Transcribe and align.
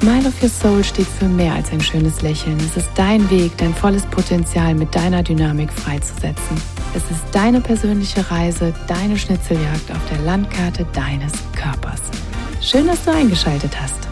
Smile 0.00 0.28
of 0.28 0.42
Your 0.42 0.50
Soul 0.50 0.84
steht 0.84 1.06
für 1.06 1.24
mehr 1.24 1.54
als 1.54 1.72
ein 1.72 1.80
schönes 1.80 2.20
Lächeln. 2.20 2.58
Es 2.58 2.76
ist 2.76 2.90
dein 2.96 3.30
Weg, 3.30 3.56
dein 3.56 3.74
volles 3.74 4.04
Potenzial 4.04 4.74
mit 4.74 4.94
deiner 4.94 5.22
Dynamik 5.22 5.72
freizusetzen. 5.72 6.60
Es 6.94 7.02
ist 7.10 7.24
deine 7.32 7.62
persönliche 7.62 8.30
Reise, 8.30 8.74
deine 8.88 9.16
Schnitzeljagd 9.16 9.90
auf 9.90 10.06
der 10.10 10.18
Landkarte 10.18 10.86
deines 10.92 11.32
Körpers. 11.54 12.02
Schön, 12.60 12.86
dass 12.86 13.04
du 13.04 13.12
eingeschaltet 13.12 13.72
hast. 13.80 14.05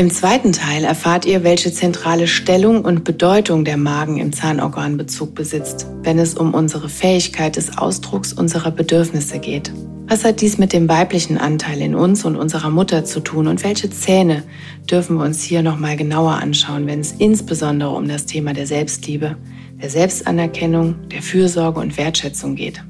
Im 0.00 0.10
zweiten 0.10 0.52
Teil 0.52 0.84
erfahrt 0.84 1.26
ihr, 1.26 1.44
welche 1.44 1.70
zentrale 1.74 2.26
Stellung 2.26 2.86
und 2.86 3.04
Bedeutung 3.04 3.66
der 3.66 3.76
Magen 3.76 4.16
im 4.16 4.32
Zahnorganbezug 4.32 5.34
besitzt, 5.34 5.88
wenn 6.02 6.18
es 6.18 6.32
um 6.32 6.54
unsere 6.54 6.88
Fähigkeit 6.88 7.56
des 7.56 7.76
Ausdrucks 7.76 8.32
unserer 8.32 8.70
Bedürfnisse 8.70 9.38
geht. 9.38 9.70
Was 10.06 10.24
hat 10.24 10.40
dies 10.40 10.56
mit 10.56 10.72
dem 10.72 10.88
weiblichen 10.88 11.36
Anteil 11.36 11.82
in 11.82 11.94
uns 11.94 12.24
und 12.24 12.36
unserer 12.36 12.70
Mutter 12.70 13.04
zu 13.04 13.20
tun 13.20 13.46
und 13.46 13.62
welche 13.62 13.90
Zähne 13.90 14.42
dürfen 14.90 15.18
wir 15.18 15.24
uns 15.26 15.42
hier 15.42 15.62
nochmal 15.62 15.98
genauer 15.98 16.32
anschauen, 16.32 16.86
wenn 16.86 17.00
es 17.00 17.12
insbesondere 17.18 17.90
um 17.90 18.08
das 18.08 18.24
Thema 18.24 18.54
der 18.54 18.66
Selbstliebe, 18.66 19.36
der 19.82 19.90
Selbstanerkennung, 19.90 20.94
der 21.10 21.20
Fürsorge 21.20 21.78
und 21.78 21.98
Wertschätzung 21.98 22.54
geht? 22.54 22.82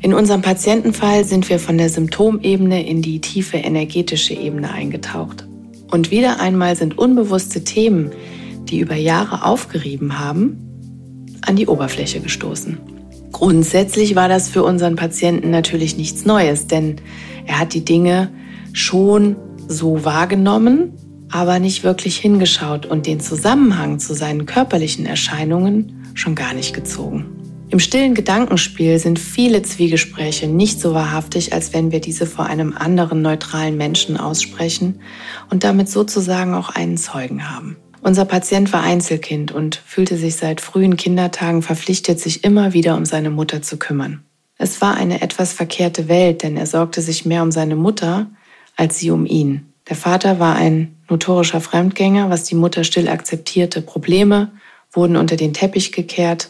In 0.00 0.12
unserem 0.12 0.42
Patientenfall 0.42 1.24
sind 1.24 1.48
wir 1.48 1.58
von 1.58 1.78
der 1.78 1.88
Symptomebene 1.88 2.86
in 2.86 3.00
die 3.00 3.22
tiefe 3.22 3.56
energetische 3.56 4.34
Ebene 4.34 4.70
eingetaucht. 4.70 5.46
Und 5.90 6.10
wieder 6.10 6.40
einmal 6.40 6.76
sind 6.76 6.98
unbewusste 6.98 7.64
Themen, 7.64 8.10
die 8.64 8.78
über 8.78 8.94
Jahre 8.94 9.44
aufgerieben 9.44 10.18
haben, 10.18 10.58
an 11.42 11.56
die 11.56 11.66
Oberfläche 11.66 12.20
gestoßen. 12.20 12.78
Grundsätzlich 13.32 14.14
war 14.16 14.28
das 14.28 14.48
für 14.48 14.62
unseren 14.62 14.96
Patienten 14.96 15.50
natürlich 15.50 15.96
nichts 15.96 16.24
Neues, 16.24 16.66
denn 16.66 16.96
er 17.46 17.58
hat 17.58 17.74
die 17.74 17.84
Dinge 17.84 18.30
schon 18.72 19.36
so 19.66 20.04
wahrgenommen, 20.04 20.92
aber 21.30 21.58
nicht 21.58 21.84
wirklich 21.84 22.16
hingeschaut 22.16 22.86
und 22.86 23.06
den 23.06 23.20
Zusammenhang 23.20 23.98
zu 23.98 24.14
seinen 24.14 24.46
körperlichen 24.46 25.06
Erscheinungen 25.06 26.12
schon 26.14 26.34
gar 26.34 26.54
nicht 26.54 26.74
gezogen. 26.74 27.39
Im 27.70 27.78
stillen 27.78 28.14
Gedankenspiel 28.14 28.98
sind 28.98 29.18
viele 29.18 29.62
Zwiegespräche 29.62 30.48
nicht 30.48 30.80
so 30.80 30.92
wahrhaftig, 30.92 31.52
als 31.52 31.72
wenn 31.72 31.92
wir 31.92 32.00
diese 32.00 32.26
vor 32.26 32.46
einem 32.46 32.76
anderen 32.76 33.22
neutralen 33.22 33.76
Menschen 33.76 34.16
aussprechen 34.16 35.00
und 35.50 35.62
damit 35.62 35.88
sozusagen 35.88 36.54
auch 36.54 36.70
einen 36.70 36.96
Zeugen 36.96 37.48
haben. 37.48 37.76
Unser 38.02 38.24
Patient 38.24 38.72
war 38.72 38.82
Einzelkind 38.82 39.52
und 39.52 39.76
fühlte 39.86 40.16
sich 40.16 40.34
seit 40.34 40.60
frühen 40.60 40.96
Kindertagen 40.96 41.62
verpflichtet, 41.62 42.18
sich 42.18 42.42
immer 42.42 42.72
wieder 42.72 42.96
um 42.96 43.04
seine 43.04 43.30
Mutter 43.30 43.62
zu 43.62 43.76
kümmern. 43.76 44.24
Es 44.58 44.80
war 44.80 44.96
eine 44.96 45.22
etwas 45.22 45.52
verkehrte 45.52 46.08
Welt, 46.08 46.42
denn 46.42 46.56
er 46.56 46.66
sorgte 46.66 47.02
sich 47.02 47.24
mehr 47.24 47.42
um 47.42 47.52
seine 47.52 47.76
Mutter 47.76 48.30
als 48.80 48.98
sie 48.98 49.10
um 49.10 49.26
ihn. 49.26 49.72
Der 49.90 49.96
Vater 49.96 50.38
war 50.38 50.56
ein 50.56 50.96
notorischer 51.08 51.60
Fremdgänger, 51.60 52.30
was 52.30 52.44
die 52.44 52.54
Mutter 52.54 52.82
still 52.82 53.08
akzeptierte. 53.08 53.82
Probleme 53.82 54.52
wurden 54.90 55.16
unter 55.16 55.36
den 55.36 55.52
Teppich 55.52 55.92
gekehrt, 55.92 56.48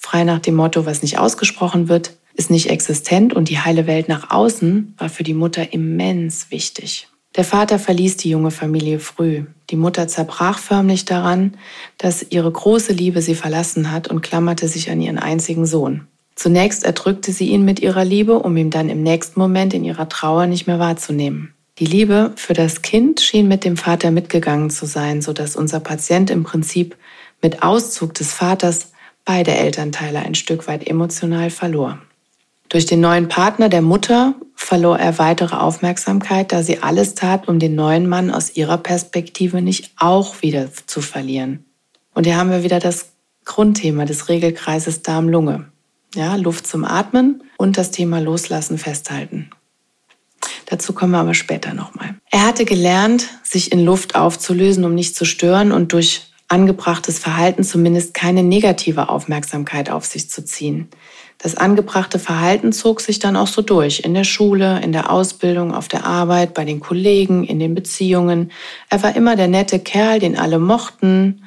frei 0.00 0.24
nach 0.24 0.40
dem 0.40 0.56
Motto, 0.56 0.86
was 0.86 1.02
nicht 1.02 1.18
ausgesprochen 1.18 1.88
wird, 1.88 2.16
ist 2.34 2.50
nicht 2.50 2.70
existent 2.70 3.34
und 3.34 3.48
die 3.48 3.60
heile 3.60 3.86
Welt 3.86 4.08
nach 4.08 4.30
außen 4.30 4.94
war 4.98 5.08
für 5.08 5.22
die 5.22 5.34
Mutter 5.34 5.72
immens 5.72 6.50
wichtig. 6.50 7.06
Der 7.36 7.44
Vater 7.44 7.78
verließ 7.78 8.16
die 8.16 8.30
junge 8.30 8.50
Familie 8.50 8.98
früh. 8.98 9.44
Die 9.68 9.76
Mutter 9.76 10.08
zerbrach 10.08 10.58
förmlich 10.58 11.04
daran, 11.04 11.56
dass 11.98 12.26
ihre 12.30 12.50
große 12.50 12.92
Liebe 12.92 13.22
sie 13.22 13.36
verlassen 13.36 13.92
hat 13.92 14.08
und 14.08 14.22
klammerte 14.22 14.66
sich 14.66 14.90
an 14.90 15.00
ihren 15.00 15.18
einzigen 15.18 15.66
Sohn. 15.66 16.08
Zunächst 16.34 16.84
erdrückte 16.84 17.32
sie 17.32 17.48
ihn 17.48 17.64
mit 17.64 17.80
ihrer 17.80 18.04
Liebe, 18.04 18.38
um 18.38 18.56
ihn 18.56 18.70
dann 18.70 18.88
im 18.88 19.02
nächsten 19.02 19.38
Moment 19.38 19.74
in 19.74 19.84
ihrer 19.84 20.08
Trauer 20.08 20.46
nicht 20.46 20.66
mehr 20.66 20.78
wahrzunehmen. 20.78 21.52
Die 21.78 21.86
Liebe 21.86 22.32
für 22.36 22.54
das 22.54 22.82
Kind 22.82 23.20
schien 23.20 23.46
mit 23.46 23.64
dem 23.64 23.76
Vater 23.76 24.10
mitgegangen 24.10 24.70
zu 24.70 24.86
sein, 24.86 25.22
so 25.22 25.32
dass 25.32 25.56
unser 25.56 25.80
Patient 25.80 26.30
im 26.30 26.42
Prinzip 26.42 26.96
mit 27.42 27.62
Auszug 27.62 28.14
des 28.14 28.32
Vaters 28.32 28.92
beide 29.30 29.54
Elternteile 29.54 30.18
ein 30.18 30.34
Stück 30.34 30.66
weit 30.66 30.88
emotional 30.88 31.50
verlor. 31.50 32.00
Durch 32.68 32.84
den 32.84 32.98
neuen 32.98 33.28
Partner 33.28 33.68
der 33.68 33.80
Mutter 33.80 34.34
verlor 34.56 34.98
er 34.98 35.20
weitere 35.20 35.54
Aufmerksamkeit, 35.54 36.50
da 36.50 36.64
sie 36.64 36.82
alles 36.82 37.14
tat, 37.14 37.46
um 37.46 37.60
den 37.60 37.76
neuen 37.76 38.08
Mann 38.08 38.32
aus 38.32 38.56
ihrer 38.56 38.76
Perspektive 38.76 39.62
nicht 39.62 39.92
auch 39.96 40.42
wieder 40.42 40.68
zu 40.74 41.00
verlieren. 41.00 41.64
Und 42.12 42.24
hier 42.24 42.38
haben 42.38 42.50
wir 42.50 42.64
wieder 42.64 42.80
das 42.80 43.10
Grundthema 43.44 44.04
des 44.04 44.28
Regelkreises 44.28 45.02
Darm-Lunge. 45.02 45.66
Ja, 46.16 46.34
Luft 46.34 46.66
zum 46.66 46.84
Atmen 46.84 47.44
und 47.56 47.78
das 47.78 47.92
Thema 47.92 48.18
Loslassen 48.18 48.78
festhalten. 48.78 49.50
Dazu 50.66 50.92
kommen 50.92 51.12
wir 51.12 51.18
aber 51.18 51.34
später 51.34 51.72
nochmal. 51.72 52.16
Er 52.32 52.46
hatte 52.46 52.64
gelernt, 52.64 53.28
sich 53.44 53.70
in 53.70 53.84
Luft 53.84 54.16
aufzulösen, 54.16 54.84
um 54.84 54.96
nicht 54.96 55.14
zu 55.14 55.24
stören 55.24 55.70
und 55.70 55.92
durch 55.92 56.29
angebrachtes 56.50 57.18
Verhalten 57.18 57.62
zumindest 57.62 58.12
keine 58.12 58.42
negative 58.42 59.08
Aufmerksamkeit 59.08 59.88
auf 59.88 60.04
sich 60.04 60.28
zu 60.28 60.44
ziehen. 60.44 60.88
Das 61.38 61.56
angebrachte 61.56 62.18
Verhalten 62.18 62.72
zog 62.72 63.00
sich 63.00 63.18
dann 63.18 63.36
auch 63.36 63.46
so 63.46 63.62
durch, 63.62 64.00
in 64.00 64.12
der 64.12 64.24
Schule, 64.24 64.80
in 64.82 64.92
der 64.92 65.10
Ausbildung, 65.10 65.72
auf 65.72 65.88
der 65.88 66.04
Arbeit, 66.04 66.52
bei 66.52 66.64
den 66.64 66.80
Kollegen, 66.80 67.44
in 67.44 67.58
den 67.58 67.74
Beziehungen. 67.74 68.50
Er 68.90 69.02
war 69.02 69.16
immer 69.16 69.36
der 69.36 69.48
nette 69.48 69.78
Kerl, 69.78 70.18
den 70.18 70.36
alle 70.36 70.58
mochten, 70.58 71.44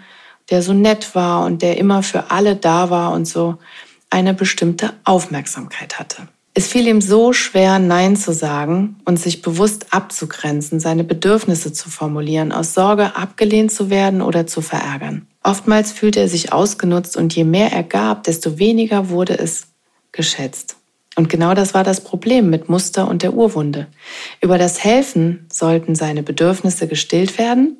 der 0.49 0.63
so 0.63 0.73
nett 0.73 1.13
war 1.15 1.45
und 1.45 1.61
der 1.61 1.77
immer 1.77 2.01
für 2.01 2.31
alle 2.31 2.55
da 2.55 2.89
war 2.89 3.11
und 3.11 3.27
so 3.27 3.57
eine 4.09 4.33
bestimmte 4.33 4.93
Aufmerksamkeit 5.03 5.99
hatte. 5.99 6.27
Es 6.55 6.67
fiel 6.67 6.87
ihm 6.87 7.01
so 7.01 7.33
schwer, 7.33 7.79
Nein 7.79 8.15
zu 8.15 8.31
sagen 8.31 8.97
und 9.05 9.19
sich 9.19 9.41
bewusst 9.41 9.87
abzugrenzen, 9.89 10.79
seine 10.79 11.03
Bedürfnisse 11.03 11.73
zu 11.73 11.89
formulieren, 11.89 12.51
aus 12.51 12.75
Sorge 12.75 13.15
abgelehnt 13.15 13.71
zu 13.71 13.89
werden 13.89 14.21
oder 14.21 14.45
zu 14.45 14.61
verärgern. 14.61 15.25
Oftmals 15.41 15.91
fühlte 15.91 16.19
er 16.19 16.29
sich 16.29 16.53
ausgenutzt 16.53 17.17
und 17.17 17.35
je 17.35 17.43
mehr 17.43 17.71
er 17.71 17.83
gab, 17.83 18.23
desto 18.23 18.59
weniger 18.59 19.09
wurde 19.09 19.37
es 19.37 19.67
geschätzt. 20.11 20.77
Und 21.15 21.27
genau 21.27 21.55
das 21.55 21.73
war 21.73 21.83
das 21.83 22.01
Problem 22.01 22.51
mit 22.51 22.69
Muster 22.69 23.07
und 23.07 23.23
der 23.23 23.33
Urwunde. 23.33 23.87
Über 24.39 24.59
das 24.59 24.83
Helfen 24.83 25.47
sollten 25.51 25.95
seine 25.95 26.21
Bedürfnisse 26.21 26.87
gestillt 26.87 27.39
werden. 27.39 27.79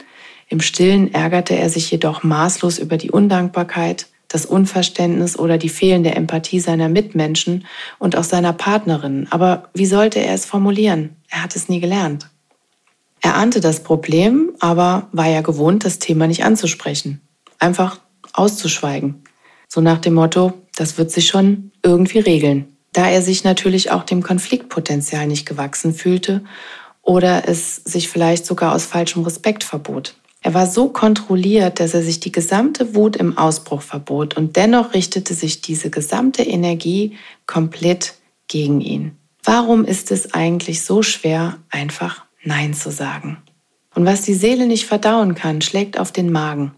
Im 0.49 0.61
Stillen 0.61 1.13
ärgerte 1.13 1.55
er 1.55 1.69
sich 1.69 1.89
jedoch 1.89 2.23
maßlos 2.23 2.79
über 2.79 2.97
die 2.97 3.11
Undankbarkeit, 3.11 4.07
das 4.33 4.47
Unverständnis 4.47 5.37
oder 5.37 5.59
die 5.59 5.69
fehlende 5.69 6.15
Empathie 6.15 6.59
seiner 6.59 6.89
Mitmenschen 6.89 7.67
und 7.99 8.15
auch 8.15 8.23
seiner 8.23 8.51
Partnerin. 8.51 9.27
Aber 9.29 9.69
wie 9.75 9.85
sollte 9.85 10.19
er 10.19 10.33
es 10.33 10.45
formulieren? 10.45 11.15
Er 11.29 11.43
hat 11.43 11.55
es 11.55 11.69
nie 11.69 11.79
gelernt. 11.79 12.29
Er 13.21 13.35
ahnte 13.35 13.59
das 13.59 13.83
Problem, 13.83 14.51
aber 14.59 15.07
war 15.11 15.27
ja 15.27 15.41
gewohnt, 15.41 15.85
das 15.85 15.99
Thema 15.99 16.25
nicht 16.25 16.43
anzusprechen. 16.43 17.21
Einfach 17.59 17.99
auszuschweigen. 18.33 19.23
So 19.67 19.81
nach 19.81 19.99
dem 19.99 20.15
Motto, 20.15 20.53
das 20.75 20.97
wird 20.97 21.11
sich 21.11 21.27
schon 21.27 21.71
irgendwie 21.83 22.19
regeln. 22.19 22.75
Da 22.91 23.07
er 23.09 23.21
sich 23.21 23.43
natürlich 23.43 23.91
auch 23.91 24.03
dem 24.03 24.23
Konfliktpotenzial 24.23 25.27
nicht 25.27 25.45
gewachsen 25.45 25.93
fühlte 25.93 26.43
oder 27.03 27.47
es 27.47 27.75
sich 27.75 28.09
vielleicht 28.09 28.47
sogar 28.47 28.73
aus 28.73 28.85
falschem 28.85 29.23
Respekt 29.23 29.63
verbot. 29.63 30.15
Er 30.43 30.53
war 30.53 30.67
so 30.67 30.89
kontrolliert, 30.89 31.79
dass 31.79 31.93
er 31.93 32.03
sich 32.03 32.19
die 32.19 32.31
gesamte 32.31 32.95
Wut 32.95 33.15
im 33.15 33.37
Ausbruch 33.37 33.81
verbot 33.81 34.37
und 34.37 34.55
dennoch 34.55 34.93
richtete 34.93 35.33
sich 35.33 35.61
diese 35.61 35.89
gesamte 35.89 36.43
Energie 36.43 37.17
komplett 37.47 38.15
gegen 38.47 38.81
ihn. 38.81 39.17
Warum 39.43 39.85
ist 39.85 40.11
es 40.11 40.33
eigentlich 40.33 40.83
so 40.83 41.01
schwer, 41.01 41.57
einfach 41.69 42.25
Nein 42.43 42.73
zu 42.73 42.91
sagen? 42.91 43.37
Und 43.95 44.05
was 44.05 44.21
die 44.21 44.33
Seele 44.33 44.67
nicht 44.67 44.85
verdauen 44.85 45.33
kann, 45.33 45.61
schlägt 45.61 45.97
auf 45.97 46.11
den 46.11 46.31
Magen. 46.31 46.73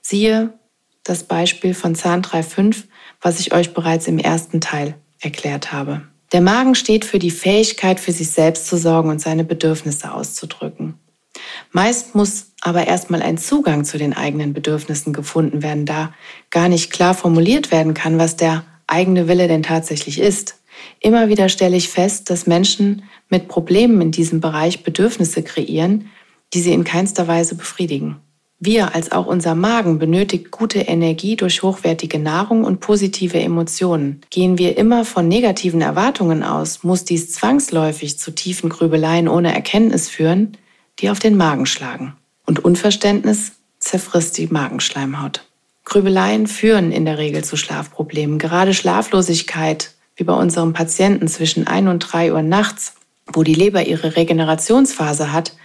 Siehe 0.00 0.54
das 1.04 1.24
Beispiel 1.24 1.74
von 1.74 1.94
Zahn 1.94 2.22
3.5 2.22 2.84
was 3.22 3.38
ich 3.38 3.54
euch 3.54 3.72
bereits 3.72 4.08
im 4.08 4.18
ersten 4.18 4.60
Teil 4.60 4.96
erklärt 5.20 5.72
habe. 5.72 6.02
Der 6.32 6.40
Magen 6.40 6.74
steht 6.74 7.04
für 7.04 7.18
die 7.18 7.30
Fähigkeit, 7.30 8.00
für 8.00 8.12
sich 8.12 8.30
selbst 8.30 8.66
zu 8.66 8.76
sorgen 8.76 9.10
und 9.10 9.20
seine 9.20 9.44
Bedürfnisse 9.44 10.12
auszudrücken. 10.12 10.94
Meist 11.70 12.14
muss 12.14 12.52
aber 12.60 12.86
erstmal 12.86 13.22
ein 13.22 13.38
Zugang 13.38 13.84
zu 13.84 13.98
den 13.98 14.12
eigenen 14.12 14.52
Bedürfnissen 14.52 15.12
gefunden 15.12 15.62
werden, 15.62 15.86
da 15.86 16.12
gar 16.50 16.68
nicht 16.68 16.92
klar 16.92 17.14
formuliert 17.14 17.70
werden 17.70 17.94
kann, 17.94 18.18
was 18.18 18.36
der 18.36 18.64
eigene 18.86 19.28
Wille 19.28 19.48
denn 19.48 19.62
tatsächlich 19.62 20.20
ist. 20.20 20.56
Immer 21.00 21.28
wieder 21.28 21.48
stelle 21.48 21.76
ich 21.76 21.88
fest, 21.88 22.30
dass 22.30 22.46
Menschen 22.46 23.02
mit 23.28 23.48
Problemen 23.48 24.00
in 24.00 24.10
diesem 24.10 24.40
Bereich 24.40 24.82
Bedürfnisse 24.82 25.42
kreieren, 25.42 26.10
die 26.52 26.60
sie 26.60 26.72
in 26.72 26.84
keinster 26.84 27.26
Weise 27.26 27.54
befriedigen. 27.54 28.16
Wir 28.64 28.94
als 28.94 29.10
auch 29.10 29.26
unser 29.26 29.56
Magen 29.56 29.98
benötigt 29.98 30.52
gute 30.52 30.78
Energie 30.78 31.34
durch 31.34 31.64
hochwertige 31.64 32.20
Nahrung 32.20 32.62
und 32.62 32.78
positive 32.78 33.40
Emotionen. 33.40 34.20
Gehen 34.30 34.56
wir 34.56 34.78
immer 34.78 35.04
von 35.04 35.26
negativen 35.26 35.80
Erwartungen 35.80 36.44
aus, 36.44 36.84
muss 36.84 37.04
dies 37.04 37.32
zwangsläufig 37.32 38.20
zu 38.20 38.30
tiefen 38.30 38.70
Grübeleien 38.70 39.26
ohne 39.26 39.52
Erkenntnis 39.52 40.08
führen, 40.08 40.56
die 41.00 41.10
auf 41.10 41.18
den 41.18 41.36
Magen 41.36 41.66
schlagen. 41.66 42.14
Und 42.46 42.64
Unverständnis 42.64 43.52
zerfrisst 43.78 44.38
die 44.38 44.46
Magenschleimhaut. 44.46 45.44
Grübeleien 45.84 46.46
führen 46.46 46.92
in 46.92 47.04
der 47.04 47.18
Regel 47.18 47.44
zu 47.44 47.56
Schlafproblemen. 47.56 48.38
Gerade 48.38 48.74
Schlaflosigkeit, 48.74 49.92
wie 50.16 50.24
bei 50.24 50.34
unserem 50.34 50.72
Patienten 50.72 51.28
zwischen 51.28 51.66
1 51.66 51.88
und 51.88 51.98
3 52.00 52.32
Uhr 52.32 52.42
nachts, 52.42 52.94
wo 53.32 53.42
die 53.42 53.54
Leber 53.54 53.86
ihre 53.86 54.16
Regenerationsphase 54.16 55.32
hat, 55.32 55.56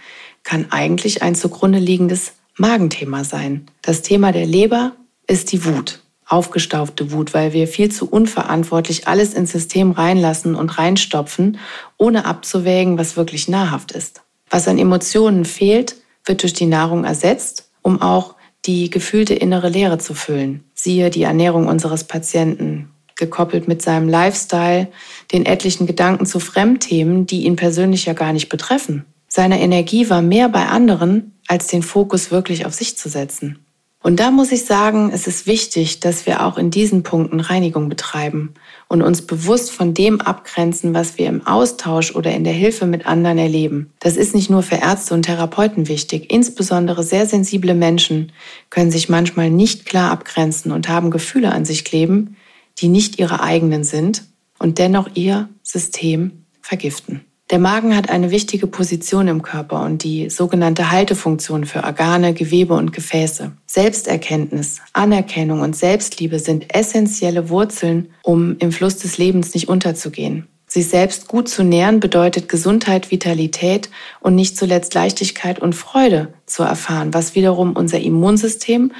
kann 0.42 0.66
eigentlich 0.70 1.22
ein 1.22 1.34
zugrunde 1.34 1.78
liegendes 1.78 2.32
Magenthema 2.56 3.24
sein. 3.24 3.66
Das 3.82 4.02
Thema 4.02 4.32
der 4.32 4.46
Leber 4.46 4.92
ist 5.26 5.52
die 5.52 5.64
Wut, 5.64 6.00
aufgestaufte 6.26 7.12
Wut, 7.12 7.34
weil 7.34 7.52
wir 7.52 7.68
viel 7.68 7.90
zu 7.90 8.08
unverantwortlich 8.08 9.06
alles 9.06 9.34
ins 9.34 9.52
System 9.52 9.92
reinlassen 9.92 10.54
und 10.54 10.78
reinstopfen, 10.78 11.58
ohne 11.96 12.24
abzuwägen, 12.24 12.98
was 12.98 13.16
wirklich 13.16 13.48
nahrhaft 13.48 13.92
ist. 13.92 14.22
Was 14.50 14.68
an 14.68 14.78
Emotionen 14.78 15.44
fehlt, 15.44 15.96
wird 16.24 16.42
durch 16.42 16.52
die 16.52 16.66
Nahrung 16.66 17.04
ersetzt, 17.04 17.70
um 17.82 18.00
auch 18.00 18.34
die 18.66 18.90
gefühlte 18.90 19.34
innere 19.34 19.68
Leere 19.68 19.98
zu 19.98 20.14
füllen. 20.14 20.64
Siehe 20.74 21.10
die 21.10 21.22
Ernährung 21.22 21.66
unseres 21.66 22.04
Patienten, 22.04 22.90
gekoppelt 23.16 23.66
mit 23.68 23.82
seinem 23.82 24.08
Lifestyle, 24.08 24.88
den 25.32 25.44
etlichen 25.44 25.86
Gedanken 25.86 26.24
zu 26.24 26.38
Fremdthemen, 26.38 27.26
die 27.26 27.44
ihn 27.44 27.56
persönlich 27.56 28.06
ja 28.06 28.12
gar 28.12 28.32
nicht 28.32 28.48
betreffen. 28.48 29.04
Seine 29.26 29.60
Energie 29.60 30.08
war 30.08 30.22
mehr 30.22 30.48
bei 30.48 30.66
anderen 30.66 31.34
als 31.48 31.66
den 31.66 31.82
Fokus 31.82 32.30
wirklich 32.30 32.64
auf 32.64 32.74
sich 32.74 32.96
zu 32.96 33.08
setzen. 33.08 33.58
Und 34.02 34.20
da 34.20 34.30
muss 34.30 34.52
ich 34.52 34.64
sagen, 34.64 35.10
es 35.12 35.26
ist 35.26 35.46
wichtig, 35.46 36.00
dass 36.00 36.26
wir 36.26 36.44
auch 36.44 36.56
in 36.56 36.70
diesen 36.70 37.02
Punkten 37.02 37.40
Reinigung 37.40 37.88
betreiben 37.88 38.54
und 38.88 39.02
uns 39.02 39.22
bewusst 39.22 39.70
von 39.70 39.92
dem 39.92 40.20
abgrenzen, 40.20 40.94
was 40.94 41.18
wir 41.18 41.26
im 41.26 41.46
Austausch 41.46 42.14
oder 42.14 42.32
in 42.32 42.44
der 42.44 42.54
Hilfe 42.54 42.86
mit 42.86 43.06
anderen 43.06 43.38
erleben. 43.38 43.92
Das 44.00 44.16
ist 44.16 44.34
nicht 44.34 44.48
nur 44.48 44.62
für 44.62 44.76
Ärzte 44.76 45.12
und 45.14 45.22
Therapeuten 45.22 45.88
wichtig. 45.88 46.32
Insbesondere 46.32 47.02
sehr 47.02 47.26
sensible 47.26 47.74
Menschen 47.74 48.32
können 48.70 48.90
sich 48.90 49.08
manchmal 49.08 49.50
nicht 49.50 49.84
klar 49.84 50.10
abgrenzen 50.10 50.72
und 50.72 50.88
haben 50.88 51.10
Gefühle 51.10 51.52
an 51.52 51.66
sich 51.66 51.84
kleben, 51.84 52.36
die 52.78 52.88
nicht 52.88 53.18
ihre 53.18 53.42
eigenen 53.42 53.84
sind 53.84 54.24
und 54.58 54.78
dennoch 54.78 55.10
ihr 55.14 55.48
System 55.62 56.44
vergiften. 56.62 57.27
Der 57.50 57.58
Magen 57.58 57.96
hat 57.96 58.10
eine 58.10 58.30
wichtige 58.30 58.66
Position 58.66 59.26
im 59.26 59.40
Körper 59.40 59.82
und 59.82 60.04
die 60.04 60.28
sogenannte 60.28 60.90
Haltefunktion 60.90 61.64
für 61.64 61.82
Organe, 61.82 62.34
Gewebe 62.34 62.74
und 62.74 62.92
Gefäße. 62.92 63.52
Selbsterkenntnis, 63.64 64.82
Anerkennung 64.92 65.62
und 65.62 65.74
Selbstliebe 65.74 66.40
sind 66.40 66.74
essentielle 66.74 67.48
Wurzeln, 67.48 68.10
um 68.22 68.56
im 68.58 68.70
Fluss 68.70 68.98
des 68.98 69.16
Lebens 69.16 69.54
nicht 69.54 69.68
unterzugehen. 69.68 70.46
Sich 70.66 70.88
selbst 70.88 71.28
gut 71.28 71.48
zu 71.48 71.64
nähren 71.64 72.00
bedeutet 72.00 72.50
Gesundheit, 72.50 73.10
Vitalität 73.10 73.88
und 74.20 74.34
nicht 74.34 74.58
zuletzt 74.58 74.92
Leichtigkeit 74.92 75.58
und 75.58 75.74
Freude 75.74 76.34
zu 76.44 76.62
erfahren, 76.62 77.14
was 77.14 77.34
wiederum 77.34 77.72
unser 77.72 77.98
Immunsystem 77.98 78.92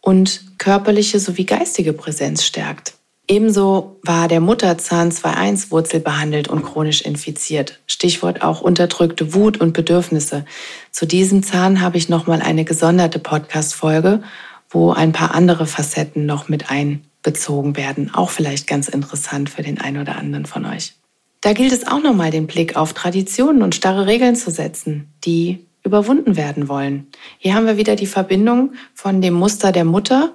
und 0.00 0.58
körperliche 0.58 1.18
sowie 1.18 1.44
geistige 1.44 1.92
Präsenz 1.92 2.44
stärkt. 2.44 2.94
Ebenso 3.28 3.98
war 4.02 4.28
der 4.28 4.40
Mutterzahn 4.40 5.10
2.1 5.10 5.72
Wurzel 5.72 5.98
behandelt 5.98 6.46
und 6.46 6.62
chronisch 6.62 7.02
infiziert. 7.02 7.80
Stichwort 7.88 8.42
auch 8.42 8.60
unterdrückte 8.60 9.34
Wut 9.34 9.60
und 9.60 9.72
Bedürfnisse. 9.72 10.44
Zu 10.92 11.06
diesem 11.06 11.42
Zahn 11.42 11.80
habe 11.80 11.98
ich 11.98 12.08
nochmal 12.08 12.40
eine 12.40 12.64
gesonderte 12.64 13.18
Podcast-Folge, 13.18 14.22
wo 14.70 14.92
ein 14.92 15.10
paar 15.10 15.34
andere 15.34 15.66
Facetten 15.66 16.24
noch 16.24 16.48
mit 16.48 16.70
einbezogen 16.70 17.76
werden. 17.76 18.14
Auch 18.14 18.30
vielleicht 18.30 18.68
ganz 18.68 18.88
interessant 18.88 19.50
für 19.50 19.62
den 19.62 19.80
einen 19.80 20.00
oder 20.00 20.16
anderen 20.16 20.46
von 20.46 20.64
euch. 20.64 20.94
Da 21.40 21.52
gilt 21.52 21.72
es 21.72 21.86
auch 21.86 22.02
nochmal 22.02 22.30
den 22.30 22.46
Blick 22.46 22.76
auf 22.76 22.92
Traditionen 22.92 23.62
und 23.62 23.74
starre 23.74 24.06
Regeln 24.06 24.36
zu 24.36 24.52
setzen, 24.52 25.08
die 25.24 25.66
überwunden 25.82 26.36
werden 26.36 26.68
wollen. 26.68 27.08
Hier 27.38 27.54
haben 27.54 27.66
wir 27.66 27.76
wieder 27.76 27.96
die 27.96 28.06
Verbindung 28.06 28.74
von 28.94 29.20
dem 29.20 29.34
Muster 29.34 29.72
der 29.72 29.84
Mutter, 29.84 30.32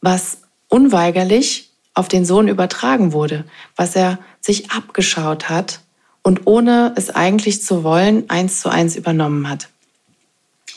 was 0.00 0.42
unweigerlich 0.68 1.69
auf 1.94 2.08
den 2.08 2.24
Sohn 2.24 2.48
übertragen 2.48 3.12
wurde, 3.12 3.44
was 3.76 3.96
er 3.96 4.18
sich 4.40 4.70
abgeschaut 4.70 5.48
hat 5.48 5.80
und 6.22 6.46
ohne 6.46 6.92
es 6.96 7.10
eigentlich 7.10 7.62
zu 7.62 7.82
wollen, 7.82 8.28
eins 8.28 8.60
zu 8.60 8.68
eins 8.68 8.96
übernommen 8.96 9.48
hat. 9.48 9.68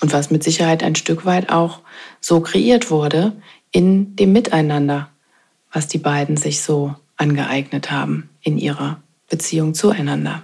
Und 0.01 0.11
was 0.11 0.31
mit 0.31 0.43
Sicherheit 0.43 0.83
ein 0.83 0.95
Stück 0.95 1.25
weit 1.25 1.49
auch 1.49 1.79
so 2.19 2.41
kreiert 2.41 2.91
wurde 2.91 3.33
in 3.71 4.15
dem 4.15 4.33
Miteinander, 4.33 5.09
was 5.71 5.87
die 5.87 5.97
beiden 5.97 6.35
sich 6.35 6.61
so 6.61 6.95
angeeignet 7.15 7.91
haben 7.91 8.29
in 8.41 8.57
ihrer 8.57 9.01
Beziehung 9.29 9.73
zueinander. 9.73 10.43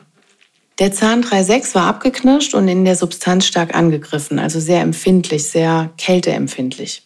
Der 0.79 0.93
Zahn 0.93 1.23
3.6 1.23 1.75
war 1.75 1.87
abgeknirscht 1.87 2.53
und 2.53 2.69
in 2.69 2.85
der 2.85 2.95
Substanz 2.95 3.45
stark 3.45 3.75
angegriffen, 3.75 4.39
also 4.39 4.61
sehr 4.61 4.79
empfindlich, 4.79 5.43
sehr 5.43 5.89
kälteempfindlich. 5.97 7.03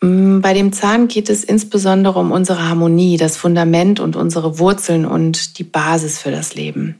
Mm, 0.00 0.40
bei 0.40 0.54
dem 0.54 0.72
Zahn 0.72 1.08
geht 1.08 1.28
es 1.28 1.44
insbesondere 1.44 2.18
um 2.18 2.30
unsere 2.30 2.68
Harmonie, 2.68 3.16
das 3.16 3.36
Fundament 3.36 4.00
und 4.00 4.16
unsere 4.16 4.58
Wurzeln 4.58 5.04
und 5.06 5.58
die 5.58 5.64
Basis 5.64 6.18
für 6.18 6.30
das 6.30 6.54
Leben. 6.54 6.98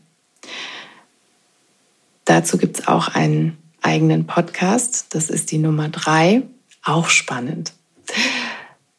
Dazu 2.25 2.59
gibt 2.59 2.81
es 2.81 2.89
auch 2.89 3.09
einen 3.09 3.57
eigenen 3.81 4.27
Podcast, 4.27 5.15
das 5.15 5.31
ist 5.31 5.51
die 5.51 5.59
Nummer 5.59 5.89
drei, 5.89 6.43
auch 6.85 7.09
spannend. 7.09 7.73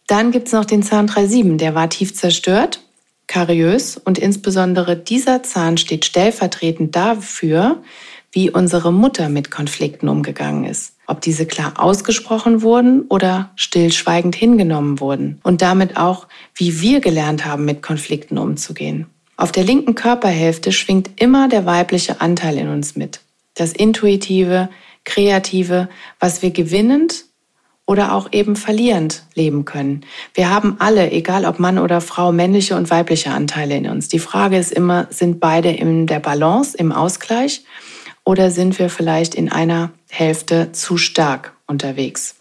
Dann 0.07 0.31
gibt 0.31 0.47
es 0.47 0.53
noch 0.53 0.65
den 0.65 0.81
Zahn 0.81 1.07
3.7, 1.07 1.57
der 1.57 1.75
war 1.75 1.89
tief 1.89 2.15
zerstört, 2.15 2.81
kariös 3.27 3.97
und 3.97 4.17
insbesondere 4.17 4.95
dieser 4.95 5.43
Zahn 5.43 5.77
steht 5.77 6.05
stellvertretend 6.05 6.95
dafür, 6.95 7.83
wie 8.31 8.49
unsere 8.49 8.93
Mutter 8.93 9.29
mit 9.29 9.51
Konflikten 9.51 10.07
umgegangen 10.07 10.65
ist. 10.65 10.93
Ob 11.07 11.21
diese 11.21 11.45
klar 11.45 11.73
ausgesprochen 11.77 12.61
wurden 12.61 13.03
oder 13.09 13.51
stillschweigend 13.55 14.35
hingenommen 14.35 14.99
wurden. 14.99 15.39
Und 15.43 15.61
damit 15.61 15.97
auch, 15.97 16.27
wie 16.55 16.81
wir 16.81 16.99
gelernt 16.99 17.45
haben, 17.45 17.65
mit 17.65 17.81
Konflikten 17.81 18.37
umzugehen. 18.37 19.07
Auf 19.35 19.51
der 19.51 19.63
linken 19.63 19.95
Körperhälfte 19.95 20.71
schwingt 20.71 21.09
immer 21.15 21.47
der 21.47 21.65
weibliche 21.65 22.21
Anteil 22.21 22.57
in 22.57 22.67
uns 22.67 22.95
mit. 22.95 23.21
Das 23.55 23.73
intuitive, 23.73 24.69
kreative, 25.05 25.89
was 26.19 26.41
wir 26.41 26.51
gewinnend 26.51 27.25
oder 27.89 28.13
auch 28.13 28.31
eben 28.31 28.55
verlierend 28.55 29.23
leben 29.33 29.65
können. 29.65 30.01
Wir 30.35 30.51
haben 30.51 30.75
alle, 30.77 31.11
egal 31.11 31.45
ob 31.45 31.57
Mann 31.57 31.79
oder 31.79 32.01
Frau, 32.01 32.31
männliche 32.31 32.75
und 32.75 32.91
weibliche 32.91 33.31
Anteile 33.31 33.75
in 33.75 33.89
uns. 33.89 34.09
Die 34.09 34.19
Frage 34.19 34.57
ist 34.57 34.71
immer, 34.71 35.07
sind 35.09 35.39
beide 35.39 35.71
in 35.71 36.05
der 36.05 36.19
Balance, 36.19 36.77
im 36.77 36.91
Ausgleich? 36.91 37.63
Oder 38.29 38.51
sind 38.51 38.77
wir 38.77 38.91
vielleicht 38.91 39.33
in 39.33 39.51
einer 39.51 39.89
Hälfte 40.07 40.71
zu 40.71 40.97
stark 40.97 41.53
unterwegs? 41.65 42.35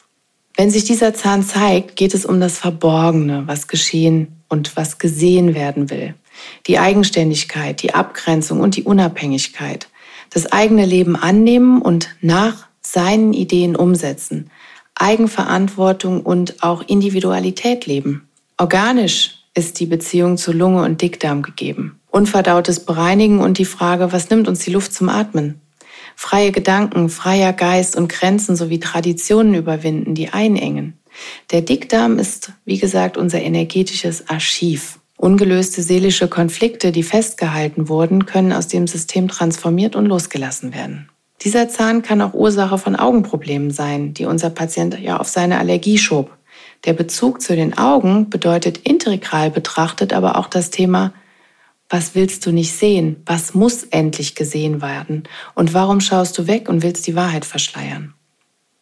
Wenn 0.54 0.70
sich 0.70 0.84
dieser 0.84 1.14
Zahn 1.14 1.42
zeigt, 1.42 1.96
geht 1.96 2.12
es 2.12 2.26
um 2.26 2.40
das 2.40 2.58
Verborgene, 2.58 3.44
was 3.46 3.68
geschehen 3.68 4.42
und 4.50 4.76
was 4.76 4.98
gesehen 4.98 5.54
werden 5.54 5.88
will. 5.88 6.14
Die 6.66 6.78
Eigenständigkeit, 6.78 7.82
die 7.82 7.94
Abgrenzung 7.94 8.60
und 8.60 8.76
die 8.76 8.82
Unabhängigkeit. 8.82 9.88
Das 10.28 10.52
eigene 10.52 10.84
Leben 10.84 11.16
annehmen 11.16 11.80
und 11.80 12.10
nach 12.20 12.66
seinen 12.82 13.32
Ideen 13.32 13.74
umsetzen. 13.74 14.50
Eigenverantwortung 14.94 16.20
und 16.20 16.62
auch 16.62 16.82
Individualität 16.86 17.86
leben. 17.86 18.28
Organisch 18.58 19.38
ist 19.54 19.80
die 19.80 19.86
Beziehung 19.86 20.36
zu 20.36 20.52
Lunge 20.52 20.82
und 20.82 21.00
Dickdarm 21.00 21.40
gegeben. 21.40 21.98
Unverdautes 22.10 22.80
Bereinigen 22.80 23.40
und 23.40 23.56
die 23.56 23.64
Frage, 23.64 24.12
was 24.12 24.28
nimmt 24.28 24.48
uns 24.48 24.58
die 24.58 24.70
Luft 24.70 24.92
zum 24.92 25.08
Atmen? 25.08 25.62
Freie 26.18 26.50
Gedanken, 26.50 27.10
freier 27.10 27.52
Geist 27.52 27.94
und 27.94 28.08
Grenzen 28.08 28.56
sowie 28.56 28.80
Traditionen 28.80 29.54
überwinden, 29.54 30.16
die 30.16 30.30
einengen. 30.30 30.98
Der 31.52 31.60
Dickdarm 31.60 32.18
ist, 32.18 32.50
wie 32.64 32.78
gesagt, 32.78 33.16
unser 33.16 33.40
energetisches 33.40 34.28
Archiv. 34.28 34.98
Ungelöste 35.16 35.80
seelische 35.80 36.26
Konflikte, 36.26 36.90
die 36.90 37.04
festgehalten 37.04 37.88
wurden, 37.88 38.26
können 38.26 38.52
aus 38.52 38.66
dem 38.66 38.88
System 38.88 39.28
transformiert 39.28 39.94
und 39.94 40.06
losgelassen 40.06 40.74
werden. 40.74 41.08
Dieser 41.42 41.68
Zahn 41.68 42.02
kann 42.02 42.20
auch 42.20 42.34
Ursache 42.34 42.78
von 42.78 42.96
Augenproblemen 42.96 43.70
sein, 43.70 44.12
die 44.12 44.24
unser 44.24 44.50
Patient 44.50 44.98
ja 44.98 45.20
auf 45.20 45.28
seine 45.28 45.60
Allergie 45.60 45.98
schob. 45.98 46.36
Der 46.84 46.94
Bezug 46.94 47.40
zu 47.42 47.54
den 47.54 47.78
Augen 47.78 48.28
bedeutet 48.28 48.78
integral 48.78 49.52
betrachtet 49.52 50.12
aber 50.12 50.36
auch 50.36 50.48
das 50.48 50.70
Thema 50.70 51.12
was 51.88 52.14
willst 52.14 52.44
du 52.44 52.52
nicht 52.52 52.72
sehen? 52.72 53.22
Was 53.24 53.54
muss 53.54 53.84
endlich 53.84 54.34
gesehen 54.34 54.82
werden? 54.82 55.24
Und 55.54 55.74
warum 55.74 56.00
schaust 56.00 56.36
du 56.38 56.46
weg 56.46 56.68
und 56.68 56.82
willst 56.82 57.06
die 57.06 57.14
Wahrheit 57.14 57.44
verschleiern? 57.44 58.14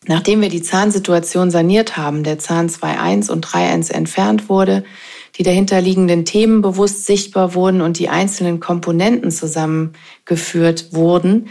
Nachdem 0.09 0.41
wir 0.41 0.49
die 0.49 0.63
Zahnsituation 0.63 1.51
saniert 1.51 1.97
haben, 1.97 2.23
der 2.23 2.39
Zahn 2.39 2.69
2.1 2.69 3.31
und 3.31 3.47
3.1 3.47 3.93
entfernt 3.93 4.49
wurde, 4.49 4.85
die 5.37 5.43
dahinterliegenden 5.43 6.25
Themen 6.25 6.63
bewusst 6.63 7.07
sichtbar 7.07 7.55
wurden 7.55 7.81
und 7.81 7.99
die 7.99 8.09
einzelnen 8.09 8.61
Komponenten 8.61 9.31
zusammengeführt 9.31 10.93
wurden, 10.93 11.49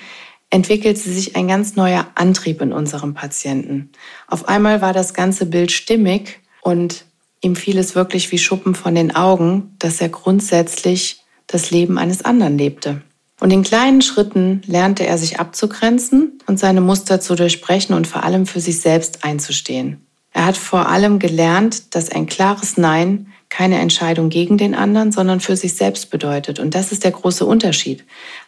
entwickelte 0.50 1.02
sich 1.02 1.36
ein 1.36 1.48
ganz 1.48 1.76
neuer 1.76 2.08
Antrieb 2.16 2.62
in 2.62 2.72
unserem 2.72 3.14
Patienten. 3.14 3.92
Auf 4.28 4.48
einmal 4.48 4.82
war 4.82 4.94
das 4.94 5.14
ganze 5.14 5.46
Bild 5.46 5.72
stimmig 5.72 6.40
und 6.62 7.06
ihm 7.42 7.56
fiel 7.56 7.78
es 7.78 7.94
wirklich 7.94 8.32
wie 8.32 8.38
Schuppen 8.38 8.74
von 8.74 8.96
den 8.96 9.16
Augen, 9.16 9.76
dass 9.80 10.00
er 10.00 10.10
grundsätzlich 10.10 11.25
das 11.48 11.72
Leben 11.72 11.98
eines 11.98 12.24
anderen 12.24 12.58
lebte. 12.58 13.02
Und 13.40 13.52
in 13.52 13.64
kleinen 13.64 14.02
Schritten 14.02 14.62
lernte 14.66 15.06
er 15.06 15.18
sich 15.18 15.40
abzugrenzen 15.40 16.40
und 16.48 16.60
seine 16.60 16.82
Muster 16.82 17.20
zu 17.20 17.36
durchbrechen 17.36 17.96
und 17.96 18.08
vor 18.08 18.24
allem 18.24 18.46
für 18.46 18.62
sich 18.62 18.80
selbst 18.80 19.24
einzustehen. 19.24 20.06
Er 20.32 20.46
hat 20.46 20.58
vor 20.58 20.90
allem 20.90 21.20
gelernt, 21.20 21.96
dass 21.96 22.12
ein 22.12 22.26
klares 22.26 22.78
Nein 22.78 23.28
keine 23.50 23.80
Entscheidung 23.80 24.30
gegen 24.30 24.58
den 24.58 24.76
anderen, 24.76 25.12
sondern 25.12 25.40
für 25.40 25.56
sich 25.56 25.76
selbst 25.76 26.10
bedeutet. 26.10 26.60
Und 26.60 26.76
das 26.76 26.92
ist 26.92 27.04
der 27.04 27.12
große 27.12 27.46
Unterschied. 27.46 28.04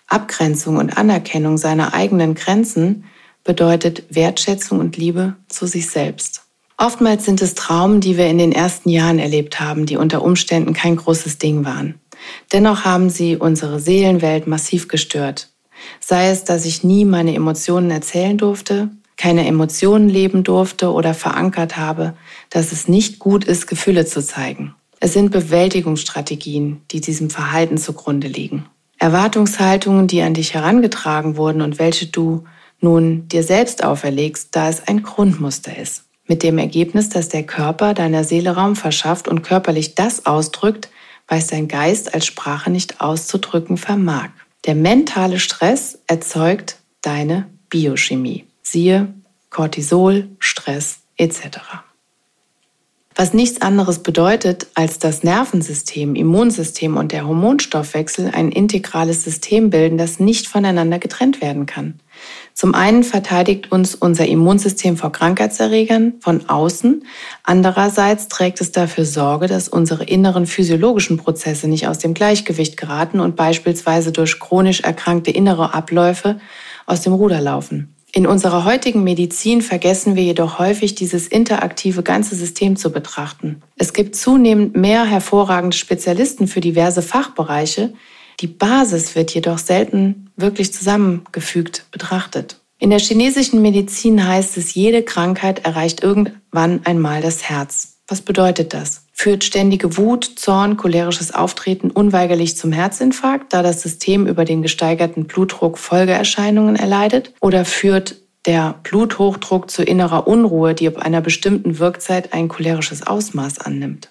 Abgrenzung 0.08 0.78
und 0.78 0.98
Anerkennung 0.98 1.58
seiner 1.58 1.94
eigenen 1.94 2.36
Grenzen 2.36 3.06
bedeutet 3.44 4.04
Wertschätzung 4.10 4.80
und 4.80 4.98
Liebe 4.98 5.36
zu 5.48 5.66
sich 5.66 5.90
selbst. 5.90 6.44
Oftmals 6.78 7.26
sind 7.26 7.42
es 7.42 7.56
Traumen, 7.56 8.02
die 8.02 8.18
wir 8.18 8.28
in 8.28 8.38
den 8.38 8.52
ersten 8.52 8.90
Jahren 8.90 9.18
erlebt 9.18 9.60
haben, 9.60 9.86
die 9.86 9.98
unter 9.98 10.22
Umständen 10.22 10.74
kein 10.74 10.96
großes 10.96 11.38
Ding 11.38 11.66
waren. 11.66 11.96
Dennoch 12.54 12.86
haben 12.86 13.10
sie 13.10 13.38
unsere 13.38 13.80
Seelenwelt 13.80 14.48
massiv 14.48 14.88
gestört. 14.88 15.50
Sei 16.00 16.30
es, 16.30 16.44
dass 16.44 16.66
ich 16.66 16.84
nie 16.84 17.06
meine 17.06 17.36
Emotionen 17.36 17.92
erzählen 17.92 18.38
durfte, 18.38 18.90
keine 19.18 19.48
Emotionen 19.48 20.10
leben 20.10 20.44
durfte 20.44 20.92
oder 20.92 21.14
verankert 21.14 21.78
habe, 21.78 22.14
dass 22.50 22.72
es 22.72 22.88
nicht 22.88 23.20
gut 23.20 23.46
ist, 23.46 23.68
Gefühle 23.68 24.06
zu 24.06 24.24
zeigen. 24.24 24.76
Es 25.00 25.14
sind 25.14 25.32
Bewältigungsstrategien, 25.32 26.82
die 26.92 27.02
diesem 27.02 27.30
Verhalten 27.30 27.78
zugrunde 27.78 28.28
liegen. 28.28 28.66
Erwartungshaltungen, 29.00 30.08
die 30.08 30.22
an 30.22 30.34
dich 30.34 30.54
herangetragen 30.54 31.38
wurden 31.38 31.62
und 31.62 31.78
welche 31.78 32.08
du 32.08 32.46
nun 32.80 33.28
dir 33.28 33.44
selbst 33.44 33.84
auferlegst, 33.84 34.56
da 34.56 34.70
es 34.70 34.88
ein 34.88 35.04
Grundmuster 35.04 35.78
ist. 35.78 36.04
Mit 36.26 36.44
dem 36.44 36.58
Ergebnis, 36.58 37.10
dass 37.10 37.30
der 37.30 37.44
Körper 37.44 37.94
deiner 37.94 38.24
Seele 38.24 38.52
Raum 38.52 38.76
verschafft 38.76 39.28
und 39.28 39.44
körperlich 39.44 39.96
das 39.96 40.26
ausdrückt, 40.26 40.90
was 41.28 41.48
dein 41.48 41.68
Geist 41.68 42.14
als 42.14 42.26
Sprache 42.26 42.70
nicht 42.70 43.02
auszudrücken 43.02 43.78
vermag. 43.78 44.30
Der 44.66 44.76
mentale 44.76 45.40
Stress 45.40 46.00
erzeugt 46.08 46.80
deine 47.02 47.48
Biochemie. 47.70 48.46
Siehe 48.64 49.14
Cortisol, 49.50 50.30
Stress 50.40 51.00
etc 51.18 51.60
was 53.18 53.34
nichts 53.34 53.62
anderes 53.62 54.00
bedeutet, 54.00 54.68
als 54.76 55.00
das 55.00 55.24
Nervensystem, 55.24 56.14
Immunsystem 56.14 56.98
und 56.98 57.12
der 57.12 57.28
Hormonstoffwechsel 57.28 58.30
ein 58.32 58.52
integrales 58.52 59.24
System 59.24 59.72
bilden, 59.72 59.98
das 59.98 60.20
nicht 60.20 60.48
voneinander 60.48 61.00
getrennt 61.00 61.42
werden 61.42 61.66
kann. 61.66 62.00
Zum 62.58 62.74
einen 62.74 63.04
verteidigt 63.04 63.72
uns 63.72 63.94
unser 63.94 64.26
Immunsystem 64.26 64.98
vor 64.98 65.12
Krankheitserregern 65.12 66.14
von 66.22 66.50
außen, 66.50 67.04
andererseits 67.44 68.30
trägt 68.30 68.62
es 68.62 68.72
dafür 68.72 69.06
Sorge, 69.06 69.46
dass 69.46 69.70
unsere 69.70 70.06
inneren 70.06 70.48
physiologischen 70.48 71.18
Prozesse 71.18 71.68
nicht 71.68 71.88
aus 71.88 72.00
dem 72.00 72.16
Gleichgewicht 72.16 72.76
geraten 72.76 73.20
und 73.20 73.36
beispielsweise 73.36 74.12
durch 74.12 74.40
chronisch 74.40 74.82
erkrankte 74.82 75.30
innere 75.30 75.76
Abläufe 75.76 76.40
aus 76.88 77.02
dem 77.02 77.14
Ruder 77.14 77.42
laufen. 77.42 77.94
In 78.12 78.26
unserer 78.26 78.66
heutigen 78.66 79.04
Medizin 79.04 79.62
vergessen 79.62 80.16
wir 80.16 80.24
jedoch 80.24 80.58
häufig, 80.58 80.96
dieses 80.96 81.28
interaktive 81.28 82.02
ganze 82.02 82.34
System 82.34 82.76
zu 82.76 82.92
betrachten. 82.92 83.62
Es 83.76 83.94
gibt 83.94 84.16
zunehmend 84.16 84.76
mehr 84.76 85.06
hervorragende 85.06 85.78
Spezialisten 85.78 86.48
für 86.48 86.62
diverse 86.62 87.04
Fachbereiche. 87.04 87.94
Die 88.40 88.48
Basis 88.48 89.16
wird 89.16 89.34
jedoch 89.34 89.58
selten 89.58 90.30
wirklich 90.36 90.72
zusammengefügt 90.72 91.86
betrachtet. 91.92 92.60
In 92.80 92.92
der 92.92 93.00
chinesischen 93.00 93.62
Medizin 93.64 94.28
heißt 94.28 94.58
es, 94.58 94.76
jede 94.76 95.02
Krankheit 95.02 95.66
erreicht 95.66 96.04
irgendwann 96.04 96.82
einmal 96.86 97.22
das 97.22 97.44
Herz. 97.50 97.98
Was 98.08 98.22
bedeutet 98.22 98.74
das? 98.74 99.06
Führt 99.12 99.44
ständige 99.44 99.98
Wut, 99.98 100.24
Zorn, 100.36 100.78
cholerisches 100.78 101.34
Auftreten 101.34 101.90
unweigerlich 101.90 102.56
zum 102.56 102.72
Herzinfarkt, 102.72 103.52
da 103.52 103.64
das 103.64 103.82
System 103.82 104.28
über 104.28 104.46
den 104.46 104.62
gesteigerten 104.62 105.26
Blutdruck 105.26 105.80
Folgeerscheinungen 105.80 106.76
erleidet? 106.76 107.34
Oder 107.42 107.66
führt 107.66 108.16
der 108.46 108.76
Bluthochdruck 108.84 109.72
zu 109.72 109.84
innerer 109.84 110.28
Unruhe, 110.28 110.76
die 110.76 110.88
ab 110.88 110.98
einer 110.98 111.20
bestimmten 111.20 111.80
Wirkzeit 111.80 112.32
ein 112.32 112.48
cholerisches 112.48 113.06
Ausmaß 113.06 113.60
annimmt? 113.60 114.10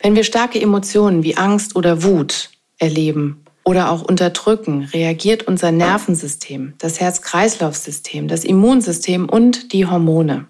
Wenn 0.00 0.16
wir 0.16 0.24
starke 0.24 0.60
Emotionen 0.60 1.22
wie 1.22 1.36
Angst 1.36 1.76
oder 1.76 2.02
Wut 2.02 2.50
erleben 2.78 3.44
oder 3.64 3.90
auch 3.90 4.02
unterdrücken, 4.02 4.84
reagiert 4.92 5.46
unser 5.46 5.72
Nervensystem, 5.72 6.74
das 6.78 7.00
Herz-Kreislauf-System, 7.00 8.28
das 8.28 8.44
Immunsystem 8.44 9.28
und 9.28 9.72
die 9.72 9.86
Hormone. 9.86 10.46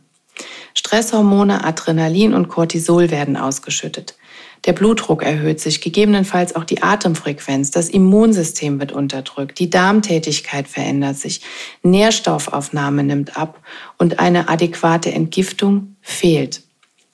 Stresshormone, 0.75 1.65
Adrenalin 1.65 2.35
und 2.35 2.49
Cortisol 2.49 3.11
werden 3.11 3.37
ausgeschüttet. 3.37 4.17
Der 4.65 4.73
Blutdruck 4.73 5.23
erhöht 5.23 5.61
sich, 5.61 5.81
gegebenenfalls 5.81 6.57
auch 6.57 6.65
die 6.65 6.83
Atemfrequenz, 6.83 7.71
das 7.71 7.89
Immunsystem 7.89 8.81
wird 8.81 8.93
unterdrückt, 8.93 9.59
die 9.59 9.71
Darmtätigkeit 9.71 10.67
verändert 10.67 11.17
sich, 11.17 11.43
Nährstoffaufnahme 11.83 13.05
nimmt 13.05 13.37
ab 13.37 13.61
und 13.99 14.19
eine 14.19 14.49
adäquate 14.49 15.13
Entgiftung 15.13 15.97
fehlt. 16.01 16.63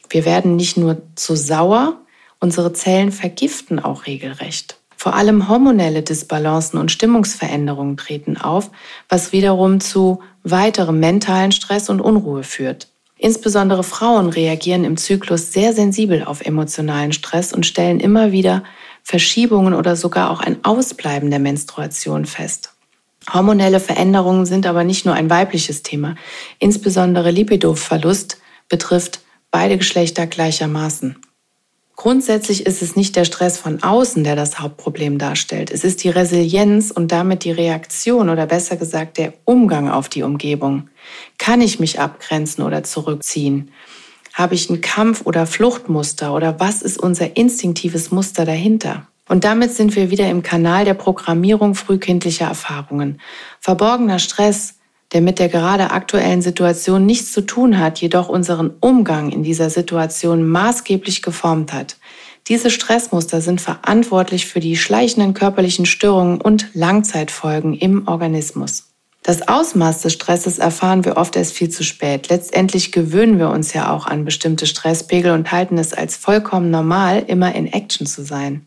Wir 0.09 0.25
werden 0.25 0.57
nicht 0.57 0.77
nur 0.77 1.03
zu 1.17 1.37
sauer, 1.37 2.01
unsere 2.39 2.73
Zellen 2.73 3.13
vergiften 3.13 3.81
auch 3.81 4.07
regelrecht. 4.07 4.80
Vor 5.03 5.15
allem 5.15 5.49
hormonelle 5.49 6.03
Disbalancen 6.03 6.79
und 6.79 6.93
Stimmungsveränderungen 6.93 7.97
treten 7.97 8.37
auf, 8.37 8.71
was 9.09 9.33
wiederum 9.33 9.81
zu 9.81 10.21
weiterem 10.43 11.01
mentalen 11.01 11.53
Stress 11.53 11.89
und 11.89 12.03
Unruhe 12.03 12.43
führt. 12.43 12.89
Insbesondere 13.17 13.83
Frauen 13.83 14.29
reagieren 14.29 14.85
im 14.85 14.99
Zyklus 14.99 15.55
sehr 15.55 15.73
sensibel 15.73 16.23
auf 16.23 16.43
emotionalen 16.43 17.15
Stress 17.15 17.55
und 17.55 17.65
stellen 17.65 17.99
immer 17.99 18.31
wieder 18.31 18.63
Verschiebungen 19.03 19.73
oder 19.73 19.97
sogar 19.97 20.31
auch 20.31 20.41
ein 20.41 20.63
Ausbleiben 20.67 21.31
der 21.31 21.39
Menstruation 21.39 22.27
fest. 22.27 22.75
Hormonelle 23.33 23.81
Veränderungen 23.81 24.45
sind 24.45 24.67
aber 24.67 24.85
nicht 24.85 25.07
nur 25.07 25.15
ein 25.15 25.31
weibliches 25.31 25.83
Thema. 25.83 26.15
Insbesondere 26.59 27.31
Lipidoverlust 27.31 28.37
betrifft 28.69 29.21
beide 29.51 29.79
Geschlechter 29.79 30.27
gleichermaßen. 30.27 31.17
Grundsätzlich 32.01 32.65
ist 32.65 32.81
es 32.81 32.97
nicht 32.97 33.15
der 33.15 33.27
Stress 33.27 33.59
von 33.59 33.83
außen, 33.83 34.25
der 34.25 34.35
das 34.35 34.59
Hauptproblem 34.59 35.19
darstellt. 35.19 35.71
Es 35.71 35.85
ist 35.85 36.03
die 36.03 36.09
Resilienz 36.09 36.91
und 36.91 37.13
damit 37.13 37.45
die 37.45 37.51
Reaktion 37.51 38.31
oder 38.31 38.47
besser 38.47 38.79
gesagt 38.79 39.19
der 39.19 39.35
Umgang 39.45 39.91
auf 39.91 40.09
die 40.09 40.23
Umgebung. 40.23 40.89
Kann 41.37 41.61
ich 41.61 41.79
mich 41.79 42.01
abgrenzen 42.01 42.65
oder 42.65 42.85
zurückziehen? 42.85 43.71
Habe 44.33 44.55
ich 44.55 44.71
ein 44.71 44.81
Kampf- 44.81 45.27
oder 45.27 45.45
Fluchtmuster 45.45 46.33
oder 46.33 46.59
was 46.59 46.81
ist 46.81 46.97
unser 46.97 47.37
instinktives 47.37 48.11
Muster 48.11 48.47
dahinter? 48.47 49.07
Und 49.29 49.45
damit 49.45 49.75
sind 49.75 49.95
wir 49.95 50.11
wieder 50.11 50.31
im 50.31 50.43
Kanal 50.43 50.87
der 50.87 50.95
Programmierung 50.95 51.75
frühkindlicher 51.75 52.47
Erfahrungen. 52.47 53.21
Verborgener 53.61 54.21
Stress 54.21 54.80
der 55.13 55.21
mit 55.21 55.39
der 55.39 55.49
gerade 55.49 55.91
aktuellen 55.91 56.43
Situation 56.43 57.05
nichts 57.05 57.33
zu 57.33 57.41
tun 57.41 57.79
hat, 57.79 58.01
jedoch 58.01 58.29
unseren 58.29 58.71
Umgang 58.81 59.31
in 59.31 59.43
dieser 59.43 59.71
Situation 59.71 60.47
maßgeblich 60.47 61.23
geformt 61.23 61.73
hat. 61.73 61.97
Diese 62.49 62.71
Stressmuster 62.71 63.41
sind 63.41 63.61
verantwortlich 63.61 64.47
für 64.47 64.61
die 64.61 64.77
schleichenden 64.77 65.35
körperlichen 65.35 65.87
Störungen 65.87 66.41
und 66.41 66.69
Langzeitfolgen 66.75 67.75
im 67.75 68.09
Organismus. 68.09 68.87
Das 69.23 69.47
Ausmaß 69.47 70.01
des 70.01 70.15
Stresses 70.15 70.59
erfahren 70.59 71.05
wir 71.05 71.19
oft 71.19 71.37
erst 71.37 71.53
viel 71.53 71.69
zu 71.69 71.85
spät. 71.85 72.31
Letztendlich 72.31 72.91
gewöhnen 72.91 73.39
wir 73.39 73.51
uns 73.51 73.75
ja 73.75 73.93
auch 73.95 74.07
an 74.07 74.25
bestimmte 74.25 74.67
Stresspegel 74.67 75.33
und 75.33 75.53
halten 75.53 75.77
es 75.77 75.93
als 75.93 76.17
vollkommen 76.17 76.71
normal, 76.71 77.25
immer 77.27 77.55
in 77.55 77.67
Action 77.67 78.07
zu 78.07 78.25
sein. 78.25 78.67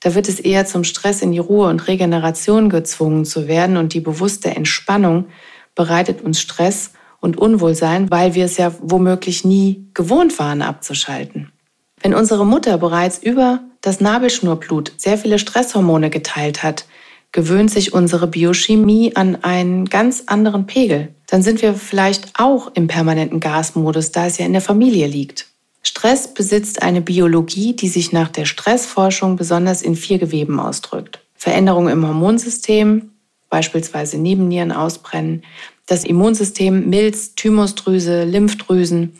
Da 0.00 0.14
wird 0.14 0.28
es 0.28 0.40
eher 0.40 0.66
zum 0.66 0.84
Stress 0.84 1.22
in 1.22 1.32
die 1.32 1.38
Ruhe 1.38 1.68
und 1.68 1.86
Regeneration 1.88 2.70
gezwungen 2.70 3.24
zu 3.24 3.48
werden 3.48 3.76
und 3.76 3.92
die 3.92 4.00
bewusste 4.00 4.50
Entspannung 4.50 5.26
bereitet 5.74 6.22
uns 6.22 6.40
Stress 6.40 6.92
und 7.20 7.38
Unwohlsein, 7.38 8.10
weil 8.10 8.34
wir 8.34 8.44
es 8.44 8.56
ja 8.56 8.72
womöglich 8.80 9.44
nie 9.44 9.86
gewohnt 9.94 10.38
waren 10.38 10.62
abzuschalten. 10.62 11.52
Wenn 12.02 12.14
unsere 12.14 12.44
Mutter 12.44 12.78
bereits 12.78 13.18
über 13.18 13.60
das 13.80 14.00
Nabelschnurblut 14.00 14.92
sehr 14.96 15.18
viele 15.18 15.38
Stresshormone 15.38 16.10
geteilt 16.10 16.62
hat, 16.62 16.84
gewöhnt 17.30 17.70
sich 17.70 17.94
unsere 17.94 18.26
Biochemie 18.26 19.16
an 19.16 19.38
einen 19.42 19.86
ganz 19.86 20.24
anderen 20.26 20.66
Pegel. 20.66 21.14
Dann 21.26 21.42
sind 21.42 21.62
wir 21.62 21.74
vielleicht 21.74 22.38
auch 22.38 22.70
im 22.74 22.88
permanenten 22.88 23.40
Gasmodus, 23.40 24.12
da 24.12 24.26
es 24.26 24.38
ja 24.38 24.44
in 24.44 24.52
der 24.52 24.60
Familie 24.60 25.06
liegt. 25.06 25.46
Stress 25.82 26.34
besitzt 26.34 26.82
eine 26.82 27.00
Biologie, 27.00 27.74
die 27.74 27.88
sich 27.88 28.12
nach 28.12 28.28
der 28.28 28.44
Stressforschung 28.44 29.36
besonders 29.36 29.82
in 29.82 29.96
vier 29.96 30.18
Geweben 30.18 30.60
ausdrückt. 30.60 31.20
Veränderungen 31.34 31.92
im 31.92 32.06
Hormonsystem, 32.06 33.11
beispielsweise 33.52 34.16
Nebennieren 34.16 34.72
ausbrennen, 34.72 35.42
das 35.86 36.04
Immunsystem, 36.04 36.88
Milz, 36.88 37.34
Thymusdrüse, 37.34 38.24
Lymphdrüsen, 38.24 39.12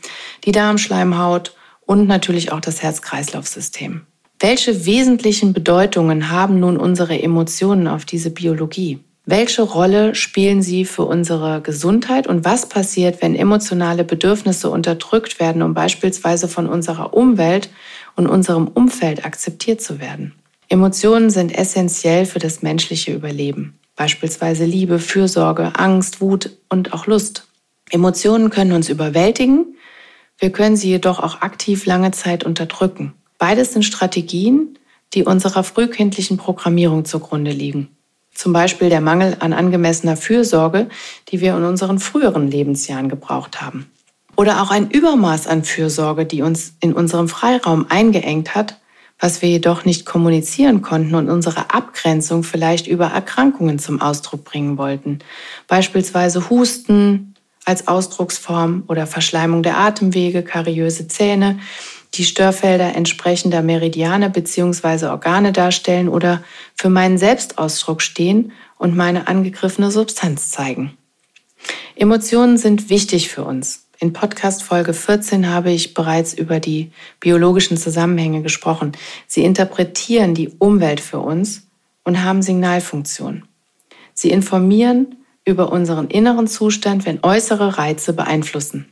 die 0.44 0.52
Darmschleimhaut 0.52 1.54
und 1.84 2.08
natürlich 2.08 2.50
auch 2.50 2.60
das 2.60 2.82
Herz-Kreislauf-System. 2.82 4.00
Welche 4.40 4.86
wesentlichen 4.86 5.52
Bedeutungen 5.52 6.30
haben 6.30 6.58
nun 6.58 6.78
unsere 6.78 7.22
Emotionen 7.22 7.86
auf 7.86 8.06
diese 8.06 8.30
Biologie? 8.30 9.00
Welche 9.26 9.62
Rolle 9.62 10.14
spielen 10.14 10.62
sie 10.62 10.86
für 10.86 11.04
unsere 11.04 11.60
Gesundheit 11.60 12.26
und 12.26 12.44
was 12.44 12.68
passiert, 12.68 13.20
wenn 13.20 13.36
emotionale 13.36 14.02
Bedürfnisse 14.02 14.70
unterdrückt 14.70 15.40
werden, 15.40 15.62
um 15.62 15.74
beispielsweise 15.74 16.48
von 16.48 16.66
unserer 16.66 17.14
Umwelt 17.14 17.68
und 18.16 18.26
unserem 18.26 18.66
Umfeld 18.66 19.26
akzeptiert 19.26 19.82
zu 19.82 20.00
werden? 20.00 20.32
Emotionen 20.68 21.28
sind 21.28 21.56
essentiell 21.56 22.24
für 22.24 22.38
das 22.38 22.62
menschliche 22.62 23.12
Überleben, 23.12 23.78
beispielsweise 23.96 24.64
Liebe, 24.64 24.98
Fürsorge, 24.98 25.72
Angst, 25.76 26.20
Wut 26.20 26.50
und 26.68 26.92
auch 26.92 27.06
Lust. 27.06 27.46
Emotionen 27.90 28.50
können 28.50 28.72
uns 28.72 28.88
überwältigen, 28.88 29.76
wir 30.38 30.50
können 30.50 30.76
sie 30.76 30.88
jedoch 30.88 31.20
auch 31.20 31.40
aktiv 31.42 31.86
lange 31.86 32.10
Zeit 32.10 32.44
unterdrücken. 32.44 33.14
Beides 33.38 33.72
sind 33.72 33.84
Strategien, 33.84 34.78
die 35.14 35.24
unserer 35.24 35.62
frühkindlichen 35.62 36.36
Programmierung 36.36 37.04
zugrunde 37.04 37.52
liegen. 37.52 37.88
Zum 38.34 38.52
Beispiel 38.52 38.88
der 38.88 39.00
Mangel 39.00 39.36
an 39.40 39.52
angemessener 39.52 40.16
Fürsorge, 40.16 40.88
die 41.28 41.40
wir 41.40 41.56
in 41.56 41.64
unseren 41.64 41.98
früheren 41.98 42.50
Lebensjahren 42.50 43.08
gebraucht 43.08 43.60
haben. 43.60 43.90
Oder 44.36 44.62
auch 44.62 44.70
ein 44.70 44.90
Übermaß 44.90 45.46
an 45.46 45.64
Fürsorge, 45.64 46.24
die 46.24 46.42
uns 46.42 46.74
in 46.80 46.94
unserem 46.94 47.28
Freiraum 47.28 47.86
eingeengt 47.88 48.54
hat, 48.54 48.78
was 49.22 49.40
wir 49.40 49.48
jedoch 49.48 49.84
nicht 49.84 50.04
kommunizieren 50.04 50.82
konnten 50.82 51.14
und 51.14 51.30
unsere 51.30 51.72
Abgrenzung 51.72 52.42
vielleicht 52.42 52.88
über 52.88 53.06
Erkrankungen 53.06 53.78
zum 53.78 54.00
Ausdruck 54.00 54.42
bringen 54.42 54.76
wollten. 54.78 55.20
Beispielsweise 55.68 56.50
Husten 56.50 57.36
als 57.64 57.86
Ausdrucksform 57.86 58.82
oder 58.88 59.06
Verschleimung 59.06 59.62
der 59.62 59.78
Atemwege, 59.78 60.42
kariöse 60.42 61.06
Zähne, 61.06 61.60
die 62.14 62.24
Störfelder 62.24 62.96
entsprechender 62.96 63.62
Meridiane 63.62 64.28
bzw. 64.28 65.06
Organe 65.06 65.52
darstellen 65.52 66.08
oder 66.08 66.42
für 66.74 66.90
meinen 66.90 67.16
Selbstausdruck 67.16 68.02
stehen 68.02 68.50
und 68.76 68.96
meine 68.96 69.28
angegriffene 69.28 69.92
Substanz 69.92 70.50
zeigen. 70.50 70.98
Emotionen 71.94 72.58
sind 72.58 72.90
wichtig 72.90 73.28
für 73.28 73.44
uns. 73.44 73.81
In 74.02 74.12
Podcast 74.12 74.64
Folge 74.64 74.94
14 74.94 75.48
habe 75.48 75.70
ich 75.70 75.94
bereits 75.94 76.34
über 76.34 76.58
die 76.58 76.90
biologischen 77.20 77.76
Zusammenhänge 77.76 78.42
gesprochen. 78.42 78.90
Sie 79.28 79.44
interpretieren 79.44 80.34
die 80.34 80.48
Umwelt 80.58 80.98
für 80.98 81.20
uns 81.20 81.68
und 82.02 82.24
haben 82.24 82.42
Signalfunktion. 82.42 83.44
Sie 84.12 84.32
informieren 84.32 85.14
über 85.44 85.70
unseren 85.70 86.08
inneren 86.08 86.48
Zustand, 86.48 87.06
wenn 87.06 87.22
äußere 87.22 87.78
Reize 87.78 88.12
beeinflussen. 88.12 88.88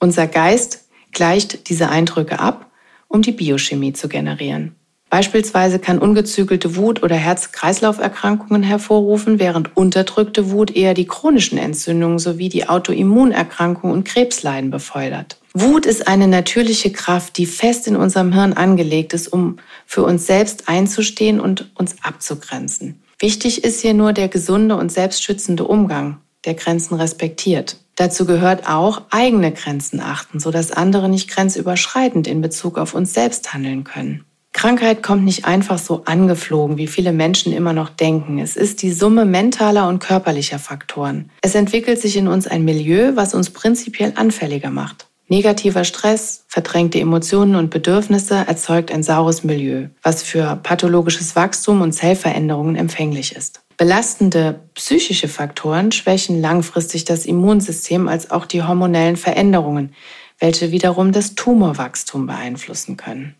Unser 0.00 0.26
Geist 0.26 0.88
gleicht 1.12 1.68
diese 1.68 1.88
Eindrücke 1.90 2.40
ab, 2.40 2.68
um 3.06 3.22
die 3.22 3.30
Biochemie 3.30 3.92
zu 3.92 4.08
generieren. 4.08 4.74
Beispielsweise 5.10 5.78
kann 5.78 5.98
ungezügelte 5.98 6.76
Wut 6.76 7.02
oder 7.02 7.16
Herz-Kreislauf-Erkrankungen 7.16 8.62
hervorrufen, 8.62 9.38
während 9.38 9.74
unterdrückte 9.76 10.50
Wut 10.50 10.74
eher 10.74 10.92
die 10.92 11.06
chronischen 11.06 11.56
Entzündungen 11.56 12.18
sowie 12.18 12.50
die 12.50 12.68
Autoimmunerkrankungen 12.68 13.96
und 13.96 14.04
Krebsleiden 14.04 14.70
befördert. 14.70 15.38
Wut 15.54 15.86
ist 15.86 16.06
eine 16.06 16.28
natürliche 16.28 16.92
Kraft, 16.92 17.38
die 17.38 17.46
fest 17.46 17.86
in 17.86 17.96
unserem 17.96 18.32
Hirn 18.32 18.52
angelegt 18.52 19.14
ist, 19.14 19.28
um 19.28 19.58
für 19.86 20.02
uns 20.02 20.26
selbst 20.26 20.68
einzustehen 20.68 21.40
und 21.40 21.70
uns 21.74 21.96
abzugrenzen. 22.02 23.02
Wichtig 23.18 23.64
ist 23.64 23.80
hier 23.80 23.94
nur 23.94 24.12
der 24.12 24.28
gesunde 24.28 24.76
und 24.76 24.92
selbstschützende 24.92 25.64
Umgang, 25.64 26.18
der 26.44 26.54
Grenzen 26.54 26.94
respektiert. 26.94 27.78
Dazu 27.96 28.26
gehört 28.26 28.68
auch 28.68 29.02
eigene 29.10 29.50
Grenzen 29.52 30.00
achten, 30.00 30.38
sodass 30.38 30.70
andere 30.70 31.08
nicht 31.08 31.28
grenzüberschreitend 31.28 32.28
in 32.28 32.40
Bezug 32.40 32.78
auf 32.78 32.94
uns 32.94 33.12
selbst 33.12 33.52
handeln 33.52 33.82
können. 33.82 34.24
Krankheit 34.58 35.04
kommt 35.04 35.24
nicht 35.24 35.44
einfach 35.44 35.78
so 35.78 36.02
angeflogen, 36.04 36.78
wie 36.78 36.88
viele 36.88 37.12
Menschen 37.12 37.52
immer 37.52 37.72
noch 37.72 37.90
denken. 37.90 38.40
Es 38.40 38.56
ist 38.56 38.82
die 38.82 38.90
Summe 38.90 39.24
mentaler 39.24 39.86
und 39.86 40.00
körperlicher 40.00 40.58
Faktoren. 40.58 41.30
Es 41.42 41.54
entwickelt 41.54 42.00
sich 42.00 42.16
in 42.16 42.26
uns 42.26 42.48
ein 42.48 42.64
Milieu, 42.64 43.12
was 43.14 43.34
uns 43.34 43.50
prinzipiell 43.50 44.14
anfälliger 44.16 44.70
macht. 44.70 45.06
Negativer 45.28 45.84
Stress, 45.84 46.42
verdrängte 46.48 46.98
Emotionen 46.98 47.54
und 47.54 47.70
Bedürfnisse 47.70 48.34
erzeugt 48.48 48.90
ein 48.90 49.04
saures 49.04 49.44
Milieu, 49.44 49.90
was 50.02 50.24
für 50.24 50.58
pathologisches 50.60 51.36
Wachstum 51.36 51.80
und 51.80 51.92
Zellveränderungen 51.92 52.74
empfänglich 52.74 53.36
ist. 53.36 53.60
Belastende 53.76 54.58
psychische 54.74 55.28
Faktoren 55.28 55.92
schwächen 55.92 56.40
langfristig 56.40 57.04
das 57.04 57.26
Immunsystem 57.26 58.08
als 58.08 58.32
auch 58.32 58.44
die 58.44 58.64
hormonellen 58.64 59.16
Veränderungen, 59.16 59.94
welche 60.40 60.72
wiederum 60.72 61.12
das 61.12 61.36
Tumorwachstum 61.36 62.26
beeinflussen 62.26 62.96
können. 62.96 63.36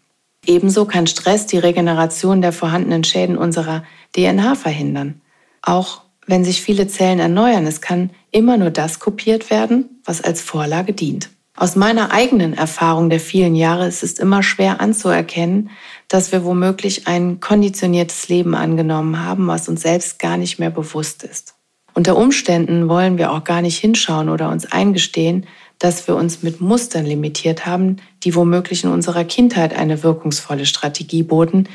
Ebenso 0.48 0.86
kann 0.86 1.06
Stress 1.06 1.44
die 1.44 1.58
Regeneration 1.58 2.40
der 2.40 2.52
vorhandenen 2.52 3.04
Schäden 3.04 3.36
unserer 3.36 3.84
DNA 4.16 4.54
verhindern. 4.54 5.20
Auch 5.60 6.00
wenn 6.26 6.42
sich 6.42 6.62
viele 6.62 6.88
Zellen 6.88 7.18
erneuern, 7.18 7.66
es 7.66 7.82
kann 7.82 8.10
immer 8.30 8.56
nur 8.56 8.70
das 8.70 8.98
kopiert 8.98 9.50
werden, 9.50 10.00
was 10.06 10.22
als 10.22 10.40
Vorlage 10.40 10.94
dient. 10.94 11.28
Aus 11.54 11.76
meiner 11.76 12.12
eigenen 12.12 12.54
Erfahrung 12.54 13.10
der 13.10 13.20
vielen 13.20 13.56
Jahre 13.56 13.86
ist 13.86 14.02
es 14.02 14.18
immer 14.18 14.42
schwer 14.42 14.80
anzuerkennen, 14.80 15.68
dass 16.06 16.32
wir 16.32 16.44
womöglich 16.44 17.06
ein 17.06 17.40
konditioniertes 17.40 18.30
Leben 18.30 18.54
angenommen 18.54 19.22
haben, 19.22 19.48
was 19.48 19.68
uns 19.68 19.82
selbst 19.82 20.18
gar 20.18 20.38
nicht 20.38 20.58
mehr 20.58 20.70
bewusst 20.70 21.24
ist. 21.24 21.56
Unter 21.92 22.16
Umständen 22.16 22.88
wollen 22.88 23.18
wir 23.18 23.32
auch 23.32 23.44
gar 23.44 23.60
nicht 23.60 23.76
hinschauen 23.76 24.30
oder 24.30 24.48
uns 24.50 24.70
eingestehen, 24.70 25.46
dass 25.78 26.08
wir 26.08 26.16
uns 26.16 26.42
mit 26.42 26.60
Mustern 26.60 27.06
limitiert 27.06 27.66
haben, 27.66 27.96
die 28.24 28.34
womöglich 28.34 28.84
in 28.84 28.90
unserer 28.90 29.24
Kindheit 29.24 29.74
eine 29.74 30.02
wirkungsvolle 30.02 30.66
Strategie 30.66 31.22
boten, 31.22 31.68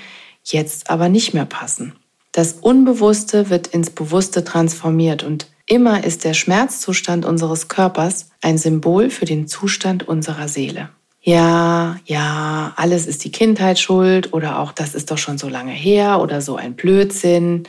jetzt 0.44 0.90
aber 0.90 1.10
nicht 1.10 1.34
mehr 1.34 1.46
passen. 1.46 1.94
Das 2.32 2.54
Unbewusste 2.54 3.50
wird 3.50 3.68
ins 3.68 3.90
Bewusste 3.92 4.44
transformiert 4.44 5.24
und 5.24 5.48
Immer 5.66 6.04
ist 6.04 6.26
der 6.26 6.34
Schmerzzustand 6.34 7.26
unseres 7.26 7.70
Körpers 7.70 8.30
ein 8.42 8.58
Symbol 8.58 9.10
für 9.10 9.26
den 9.26 9.48
Zustand 9.48 10.08
unserer 10.08 10.50
Seele. 10.50 10.90
Ja, 11.22 11.98
ja, 12.06 12.74
alles 12.76 13.08
ist 13.08 13.24
die 13.24 13.32
Kindheit 13.32 13.80
schuld 13.80 14.34
oder 14.34 14.60
auch 14.60 14.74
das 14.74 14.94
ist 14.94 15.10
doch 15.10 15.18
schon 15.18 15.38
so 15.38 15.48
lange 15.48 15.72
her 15.72 16.20
oder 16.20 16.42
so 16.42 16.58
ein 16.58 16.76
Blödsinn. 16.76 17.64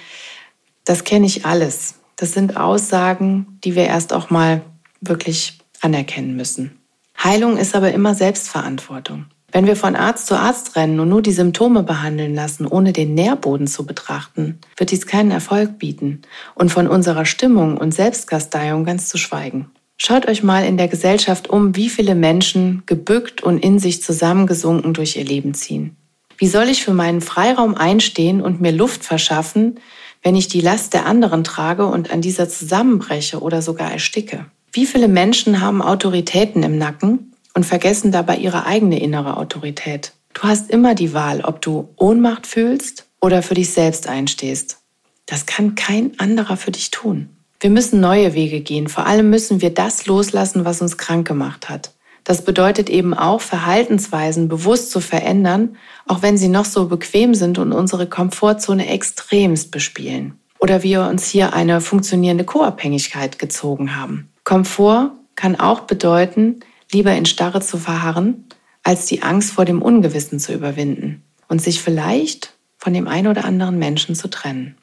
Das 0.84 1.04
kenne 1.04 1.26
ich 1.26 1.46
alles. 1.46 2.00
Das 2.16 2.32
sind 2.32 2.56
Aussagen, 2.56 3.60
die 3.62 3.76
wir 3.76 3.84
erst 3.84 4.12
auch 4.12 4.28
mal 4.28 4.62
wirklich 5.00 5.60
anerkennen 5.84 6.36
müssen. 6.36 6.78
Heilung 7.22 7.56
ist 7.56 7.74
aber 7.74 7.92
immer 7.92 8.14
Selbstverantwortung. 8.14 9.26
Wenn 9.52 9.66
wir 9.66 9.76
von 9.76 9.94
Arzt 9.94 10.26
zu 10.26 10.36
Arzt 10.36 10.74
rennen 10.74 10.98
und 10.98 11.08
nur 11.08 11.22
die 11.22 11.30
Symptome 11.30 11.84
behandeln 11.84 12.34
lassen, 12.34 12.66
ohne 12.66 12.92
den 12.92 13.14
Nährboden 13.14 13.68
zu 13.68 13.86
betrachten, 13.86 14.58
wird 14.76 14.90
dies 14.90 15.06
keinen 15.06 15.30
Erfolg 15.30 15.78
bieten 15.78 16.22
und 16.56 16.72
von 16.72 16.88
unserer 16.88 17.24
Stimmung 17.24 17.76
und 17.76 17.94
Selbstkasteiung 17.94 18.84
ganz 18.84 19.08
zu 19.08 19.16
schweigen. 19.16 19.70
Schaut 19.96 20.26
euch 20.26 20.42
mal 20.42 20.64
in 20.64 20.76
der 20.76 20.88
Gesellschaft 20.88 21.48
um, 21.48 21.76
wie 21.76 21.88
viele 21.88 22.16
Menschen 22.16 22.82
gebückt 22.86 23.44
und 23.44 23.58
in 23.58 23.78
sich 23.78 24.02
zusammengesunken 24.02 24.92
durch 24.92 25.16
ihr 25.16 25.24
Leben 25.24 25.54
ziehen. 25.54 25.96
Wie 26.36 26.48
soll 26.48 26.64
ich 26.64 26.82
für 26.82 26.92
meinen 26.92 27.20
Freiraum 27.20 27.76
einstehen 27.76 28.40
und 28.40 28.60
mir 28.60 28.72
Luft 28.72 29.04
verschaffen, 29.04 29.78
wenn 30.22 30.34
ich 30.34 30.48
die 30.48 30.62
Last 30.62 30.94
der 30.94 31.06
anderen 31.06 31.44
trage 31.44 31.86
und 31.86 32.10
an 32.10 32.22
dieser 32.22 32.48
zusammenbreche 32.48 33.40
oder 33.40 33.62
sogar 33.62 33.92
ersticke? 33.92 34.46
Wie 34.74 34.86
viele 34.86 35.06
Menschen 35.06 35.60
haben 35.60 35.80
Autoritäten 35.80 36.64
im 36.64 36.76
Nacken 36.78 37.32
und 37.54 37.64
vergessen 37.64 38.10
dabei 38.10 38.38
ihre 38.38 38.66
eigene 38.66 39.00
innere 39.00 39.36
Autorität. 39.36 40.12
Du 40.32 40.42
hast 40.42 40.68
immer 40.68 40.96
die 40.96 41.14
Wahl, 41.14 41.42
ob 41.42 41.60
du 41.60 41.90
Ohnmacht 41.94 42.44
fühlst 42.44 43.06
oder 43.20 43.44
für 43.44 43.54
dich 43.54 43.72
selbst 43.72 44.08
einstehst. 44.08 44.78
Das 45.26 45.46
kann 45.46 45.76
kein 45.76 46.18
anderer 46.18 46.56
für 46.56 46.72
dich 46.72 46.90
tun. 46.90 47.28
Wir 47.60 47.70
müssen 47.70 48.00
neue 48.00 48.34
Wege 48.34 48.62
gehen. 48.62 48.88
Vor 48.88 49.06
allem 49.06 49.30
müssen 49.30 49.60
wir 49.60 49.72
das 49.72 50.06
loslassen, 50.06 50.64
was 50.64 50.82
uns 50.82 50.98
krank 50.98 51.28
gemacht 51.28 51.68
hat. 51.68 51.92
Das 52.24 52.44
bedeutet 52.44 52.90
eben 52.90 53.14
auch, 53.14 53.42
Verhaltensweisen 53.42 54.48
bewusst 54.48 54.90
zu 54.90 54.98
verändern, 54.98 55.76
auch 56.08 56.22
wenn 56.22 56.36
sie 56.36 56.48
noch 56.48 56.64
so 56.64 56.88
bequem 56.88 57.36
sind 57.36 57.58
und 57.58 57.72
unsere 57.72 58.08
Komfortzone 58.08 58.88
extremst 58.88 59.70
bespielen. 59.70 60.36
Oder 60.58 60.82
wir 60.82 61.02
uns 61.02 61.28
hier 61.28 61.52
eine 61.52 61.80
funktionierende 61.80 62.42
Co-Abhängigkeit 62.42 63.38
gezogen 63.38 63.94
haben. 63.94 64.30
Komfort 64.44 65.12
kann 65.36 65.58
auch 65.58 65.80
bedeuten, 65.80 66.60
lieber 66.92 67.12
in 67.14 67.26
Starre 67.26 67.60
zu 67.60 67.78
verharren, 67.78 68.44
als 68.82 69.06
die 69.06 69.22
Angst 69.22 69.52
vor 69.52 69.64
dem 69.64 69.82
Ungewissen 69.82 70.38
zu 70.38 70.52
überwinden 70.52 71.22
und 71.48 71.62
sich 71.62 71.82
vielleicht 71.82 72.52
von 72.76 72.92
dem 72.92 73.08
ein 73.08 73.26
oder 73.26 73.46
anderen 73.46 73.78
Menschen 73.78 74.14
zu 74.14 74.28
trennen. 74.28 74.76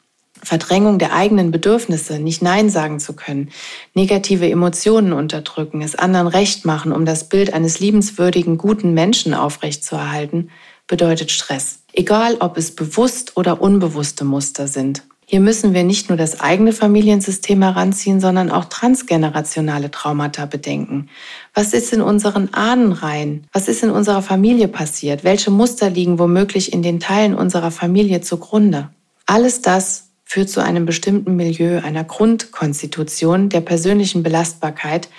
Verdrängung 0.43 0.97
der 0.97 1.13
eigenen 1.13 1.52
Bedürfnisse, 1.52 2.17
nicht 2.17 2.41
Nein 2.41 2.71
sagen 2.71 3.00
zu 3.00 3.13
können, 3.13 3.52
negative 3.93 4.50
Emotionen 4.50 5.13
unterdrücken, 5.13 5.84
es 5.84 5.95
anderen 5.95 6.26
recht 6.26 6.65
machen, 6.65 6.91
um 6.91 7.06
das 7.06 7.30
Bild 7.30 7.54
eines 7.54 7.80
liebenswürdigen, 7.80 8.58
guten 8.58 8.95
Menschen 8.95 9.36
aufrechtzuerhalten, 9.36 10.50
bedeutet 10.88 11.30
Stress. 11.30 11.84
Egal, 11.93 12.38
ob 12.39 12.58
es 12.58 12.74
bewusst 12.74 13.38
oder 13.38 13.62
unbewusste 13.62 14.26
Muster 14.26 14.67
sind. 14.67 15.04
Hier 15.25 15.39
müssen 15.39 15.73
wir 15.73 15.84
nicht 15.84 16.10
nur 16.10 16.17
das 16.17 16.41
eigene 16.41 16.73
Familiensystem 16.73 17.62
heranziehen, 17.62 18.19
sondern 18.19 18.51
auch 18.51 18.65
transgenerationale 18.65 19.89
Traumata 19.89 20.45
bedenken. 20.45 21.07
Was 21.53 21.73
ist 21.73 21.93
in 21.93 22.01
unseren 22.01 22.53
Ahnenreihen? 22.53 23.47
Was 23.53 23.69
ist 23.69 23.81
in 23.81 23.91
unserer 23.91 24.21
Familie 24.21 24.67
passiert? 24.67 25.23
Welche 25.23 25.49
Muster 25.49 25.89
liegen 25.89 26.19
womöglich 26.19 26.73
in 26.73 26.84
den 26.84 26.99
Teilen 26.99 27.34
unserer 27.34 27.71
Familie 27.71 28.19
zugrunde? 28.19 28.89
Alles 29.25 29.62
das 29.62 30.10
führt 30.25 30.49
zu 30.49 30.62
einem 30.62 30.86
bestimmten 30.86 31.36
Milieu, 31.36 31.81
einer 31.81 32.03
Grundkonstitution 32.03 33.49
der 33.49 33.62
persönlichen 33.62 34.23
Belastbarkeit, 34.23 35.10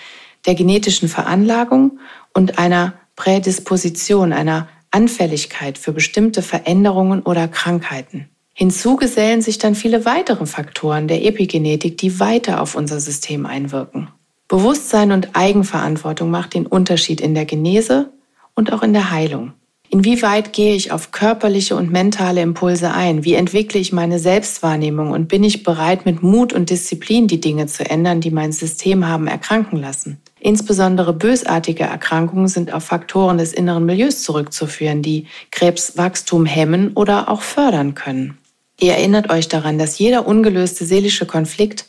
der 0.46 0.54
genetischen 0.54 1.08
Veranlagung 1.08 1.98
und 2.34 2.58
einer 2.58 2.94
Prädisposition, 3.16 4.32
einer 4.32 4.68
Anfälligkeit 4.90 5.78
für 5.78 5.92
bestimmte 5.92 6.42
Veränderungen 6.42 7.22
oder 7.22 7.48
Krankheiten. 7.48 8.28
Hinzu 8.54 8.96
gesellen 8.96 9.40
sich 9.40 9.58
dann 9.58 9.74
viele 9.74 10.04
weitere 10.04 10.46
Faktoren 10.46 11.08
der 11.08 11.24
Epigenetik, 11.24 11.96
die 11.98 12.20
weiter 12.20 12.60
auf 12.60 12.74
unser 12.74 13.00
System 13.00 13.46
einwirken. 13.46 14.08
Bewusstsein 14.46 15.12
und 15.12 15.30
Eigenverantwortung 15.34 16.30
macht 16.30 16.54
den 16.54 16.66
Unterschied 16.66 17.20
in 17.20 17.34
der 17.34 17.46
Genese 17.46 18.12
und 18.54 18.72
auch 18.72 18.82
in 18.82 18.92
der 18.92 19.10
Heilung. 19.10 19.54
Inwieweit 19.88 20.54
gehe 20.54 20.74
ich 20.74 20.90
auf 20.90 21.10
körperliche 21.10 21.76
und 21.76 21.92
mentale 21.92 22.40
Impulse 22.40 22.92
ein? 22.92 23.24
Wie 23.24 23.34
entwickle 23.34 23.78
ich 23.78 23.92
meine 23.92 24.18
Selbstwahrnehmung 24.18 25.10
und 25.10 25.28
bin 25.28 25.44
ich 25.44 25.64
bereit, 25.64 26.06
mit 26.06 26.22
Mut 26.22 26.54
und 26.54 26.70
Disziplin 26.70 27.28
die 27.28 27.40
Dinge 27.40 27.66
zu 27.66 27.88
ändern, 27.88 28.22
die 28.22 28.30
mein 28.30 28.52
System 28.52 29.06
haben 29.06 29.26
erkranken 29.26 29.78
lassen? 29.78 30.18
Insbesondere 30.40 31.12
bösartige 31.12 31.84
Erkrankungen 31.84 32.48
sind 32.48 32.72
auf 32.72 32.84
Faktoren 32.84 33.36
des 33.36 33.52
inneren 33.52 33.84
Milieus 33.84 34.22
zurückzuführen, 34.22 35.02
die 35.02 35.26
Krebswachstum 35.50 36.46
hemmen 36.46 36.92
oder 36.94 37.28
auch 37.28 37.42
fördern 37.42 37.94
können. 37.94 38.38
Ihr 38.82 38.94
erinnert 38.94 39.30
euch 39.30 39.46
daran, 39.46 39.78
dass 39.78 40.00
jeder 40.00 40.26
ungelöste 40.26 40.84
seelische 40.84 41.24
Konflikt 41.24 41.86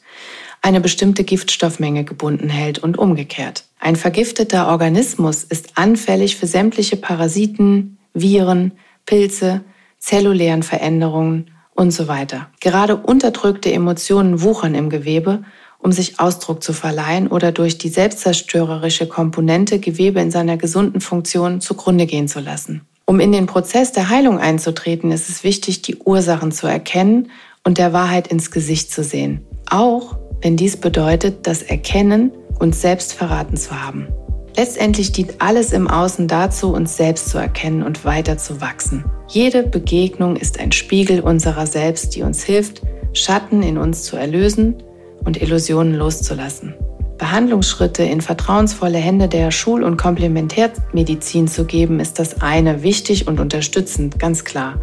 eine 0.62 0.80
bestimmte 0.80 1.24
Giftstoffmenge 1.24 2.04
gebunden 2.04 2.50
hält 2.50 2.78
und 2.78 3.00
umgekehrt. 3.00 3.66
Ein 3.80 3.96
vergifteter 3.96 4.68
Organismus 4.68 5.44
ist 5.44 5.72
anfällig 5.74 6.36
für 6.36 6.46
sämtliche 6.46 6.96
Parasiten, 6.96 7.98
Viren, 8.14 8.74
Pilze, 9.08 9.62
zellulären 9.98 10.62
Veränderungen 10.62 11.50
und 11.74 11.90
so 11.90 12.08
weiter. 12.08 12.52
Gerade 12.62 12.96
unterdrückte 12.96 13.74
Emotionen 13.74 14.44
wuchern 14.44 14.76
im 14.76 14.92
Gewebe, 14.92 15.44
um 15.80 15.92
sich 15.92 16.20
Ausdruck 16.20 16.62
zu 16.62 16.74
verleihen 16.74 17.28
oder 17.28 17.52
durch 17.52 17.80
die 17.80 17.90
selbstzerstörerische 17.90 19.08
Komponente 19.08 19.80
Gewebe 19.80 20.22
in 20.22 20.30
seiner 20.30 20.58
gesunden 20.58 21.02
Funktion 21.02 21.60
zugrunde 21.60 22.06
gehen 22.06 22.28
zu 22.28 22.40
lassen. 22.40 22.88
Um 23.06 23.20
in 23.20 23.32
den 23.32 23.48
Prozess 23.48 23.92
der 23.92 24.10
Heilung 24.10 24.40
einzutreten, 24.40 25.12
ist 25.12 25.30
es 25.30 25.44
wichtig, 25.44 25.82
die 25.82 25.98
Ursachen 25.98 26.52
zu 26.52 26.68
erkennen 26.68 27.32
und 27.64 27.78
der 27.78 27.92
Wahrheit 27.92 28.28
ins 28.28 28.50
Gesicht 28.50 28.92
zu 28.92 29.04
sehen. 29.04 29.46
Auch 29.70 30.18
wenn 30.42 30.56
dies 30.56 30.78
bedeutet, 30.78 31.46
das 31.48 31.64
Erkennen, 31.64 32.32
uns 32.60 32.82
selbst 32.82 33.14
verraten 33.14 33.58
zu 33.58 33.72
haben. 33.84 34.08
Letztendlich 34.56 35.12
dient 35.12 35.36
alles 35.40 35.74
im 35.74 35.88
Außen 35.88 36.28
dazu, 36.28 36.74
uns 36.74 36.96
selbst 36.96 37.30
zu 37.30 37.38
erkennen 37.40 37.84
und 37.84 38.06
weiter 38.06 38.38
zu 38.38 38.62
wachsen. 38.62 39.04
Jede 39.28 39.64
Begegnung 39.64 40.36
ist 40.36 40.60
ein 40.60 40.72
Spiegel 40.72 41.22
unserer 41.22 41.66
selbst, 41.66 42.16
die 42.16 42.22
uns 42.22 42.44
hilft, 42.44 42.84
Schatten 43.14 43.64
in 43.64 43.78
uns 43.78 44.04
zu 44.04 44.16
erlösen 44.16 44.84
und 45.26 45.42
Illusionen 45.42 45.96
loszulassen. 45.96 46.76
Behandlungsschritte 47.18 48.04
in 48.04 48.22
vertrauensvolle 48.22 48.98
Hände 48.98 49.28
der 49.28 49.52
Schul- 49.52 49.84
und 49.84 49.98
Komplementärmedizin 49.98 51.48
zu 51.48 51.66
geben, 51.66 52.00
ist 52.00 52.20
das 52.20 52.42
eine, 52.42 52.84
wichtig 52.84 53.28
und 53.28 53.40
unterstützend, 53.40 54.20
ganz 54.20 54.44
klar. 54.44 54.82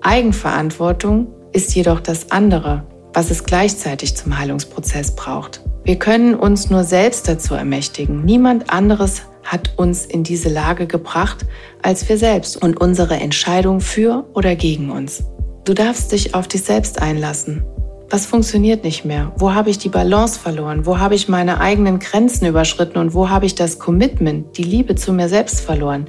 Eigenverantwortung 0.00 1.28
ist 1.52 1.74
jedoch 1.74 2.00
das 2.00 2.30
andere, 2.30 2.84
was 3.12 3.30
es 3.30 3.44
gleichzeitig 3.44 4.16
zum 4.16 4.38
Heilungsprozess 4.38 5.14
braucht. 5.14 5.62
Wir 5.84 5.96
können 5.98 6.34
uns 6.34 6.70
nur 6.70 6.84
selbst 6.84 7.28
dazu 7.28 7.54
ermächtigen. 7.54 8.24
Niemand 8.24 8.70
anderes 8.70 9.22
hat 9.42 9.72
uns 9.76 10.04
in 10.04 10.22
diese 10.22 10.50
Lage 10.50 10.86
gebracht 10.86 11.46
als 11.82 12.08
wir 12.08 12.18
selbst 12.18 12.60
und 12.60 12.80
unsere 12.80 13.14
Entscheidung 13.14 13.80
für 13.80 14.26
oder 14.34 14.56
gegen 14.56 14.90
uns. 14.90 15.24
Du 15.64 15.74
darfst 15.74 16.12
dich 16.12 16.34
auf 16.34 16.48
dich 16.48 16.62
selbst 16.62 17.00
einlassen. 17.00 17.64
Was 18.10 18.24
funktioniert 18.24 18.84
nicht 18.84 19.04
mehr? 19.04 19.32
Wo 19.36 19.52
habe 19.52 19.68
ich 19.68 19.76
die 19.76 19.90
Balance 19.90 20.40
verloren? 20.40 20.86
Wo 20.86 20.98
habe 20.98 21.14
ich 21.14 21.28
meine 21.28 21.60
eigenen 21.60 21.98
Grenzen 21.98 22.46
überschritten 22.46 22.96
und 22.96 23.12
wo 23.12 23.28
habe 23.28 23.44
ich 23.44 23.54
das 23.54 23.78
Commitment, 23.78 24.56
die 24.56 24.62
Liebe 24.62 24.94
zu 24.94 25.12
mir 25.12 25.28
selbst 25.28 25.60
verloren? 25.60 26.06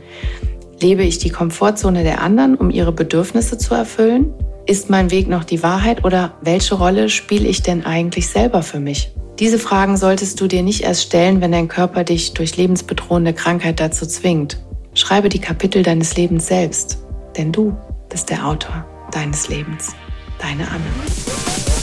Lebe 0.80 1.04
ich 1.04 1.18
die 1.18 1.30
Komfortzone 1.30 2.04
der 2.04 2.22
anderen, 2.22 2.56
um 2.56 2.70
ihre 2.70 2.94
Bedürfnisse 2.94 3.58
zu 3.58 3.74
erfüllen? 3.74 4.34
Ist 4.66 4.90
mein 4.90 5.12
Weg 5.12 5.28
noch 5.28 5.44
die 5.44 5.62
Wahrheit 5.62 6.06
oder 6.06 6.36
welche 6.42 6.76
Rolle 6.76 7.10
spiele 7.10 7.50
ich 7.50 7.64
denn 7.64 7.86
eigentlich 7.86 8.30
selber 8.30 8.64
für 8.64 8.80
mich? 8.80 9.12
Diese 9.38 9.60
Fragen 9.60 9.98
solltest 9.98 10.40
du 10.40 10.48
dir 10.48 10.64
nicht 10.64 10.84
erst 10.84 11.04
stellen, 11.04 11.42
wenn 11.42 11.52
dein 11.52 11.68
Körper 11.68 12.06
dich 12.06 12.34
durch 12.34 12.56
lebensbedrohende 12.56 13.34
Krankheit 13.34 13.82
dazu 13.82 14.06
zwingt. 14.06 14.58
Schreibe 14.94 15.28
die 15.28 15.40
Kapitel 15.40 15.84
deines 15.84 16.16
Lebens 16.16 16.48
selbst, 16.48 17.00
denn 17.36 17.52
du 17.52 17.76
bist 18.08 18.30
der 18.30 18.48
Autor 18.48 18.86
deines 19.12 19.50
Lebens. 19.50 19.94
Deine 20.40 20.66
Anne. 20.70 21.79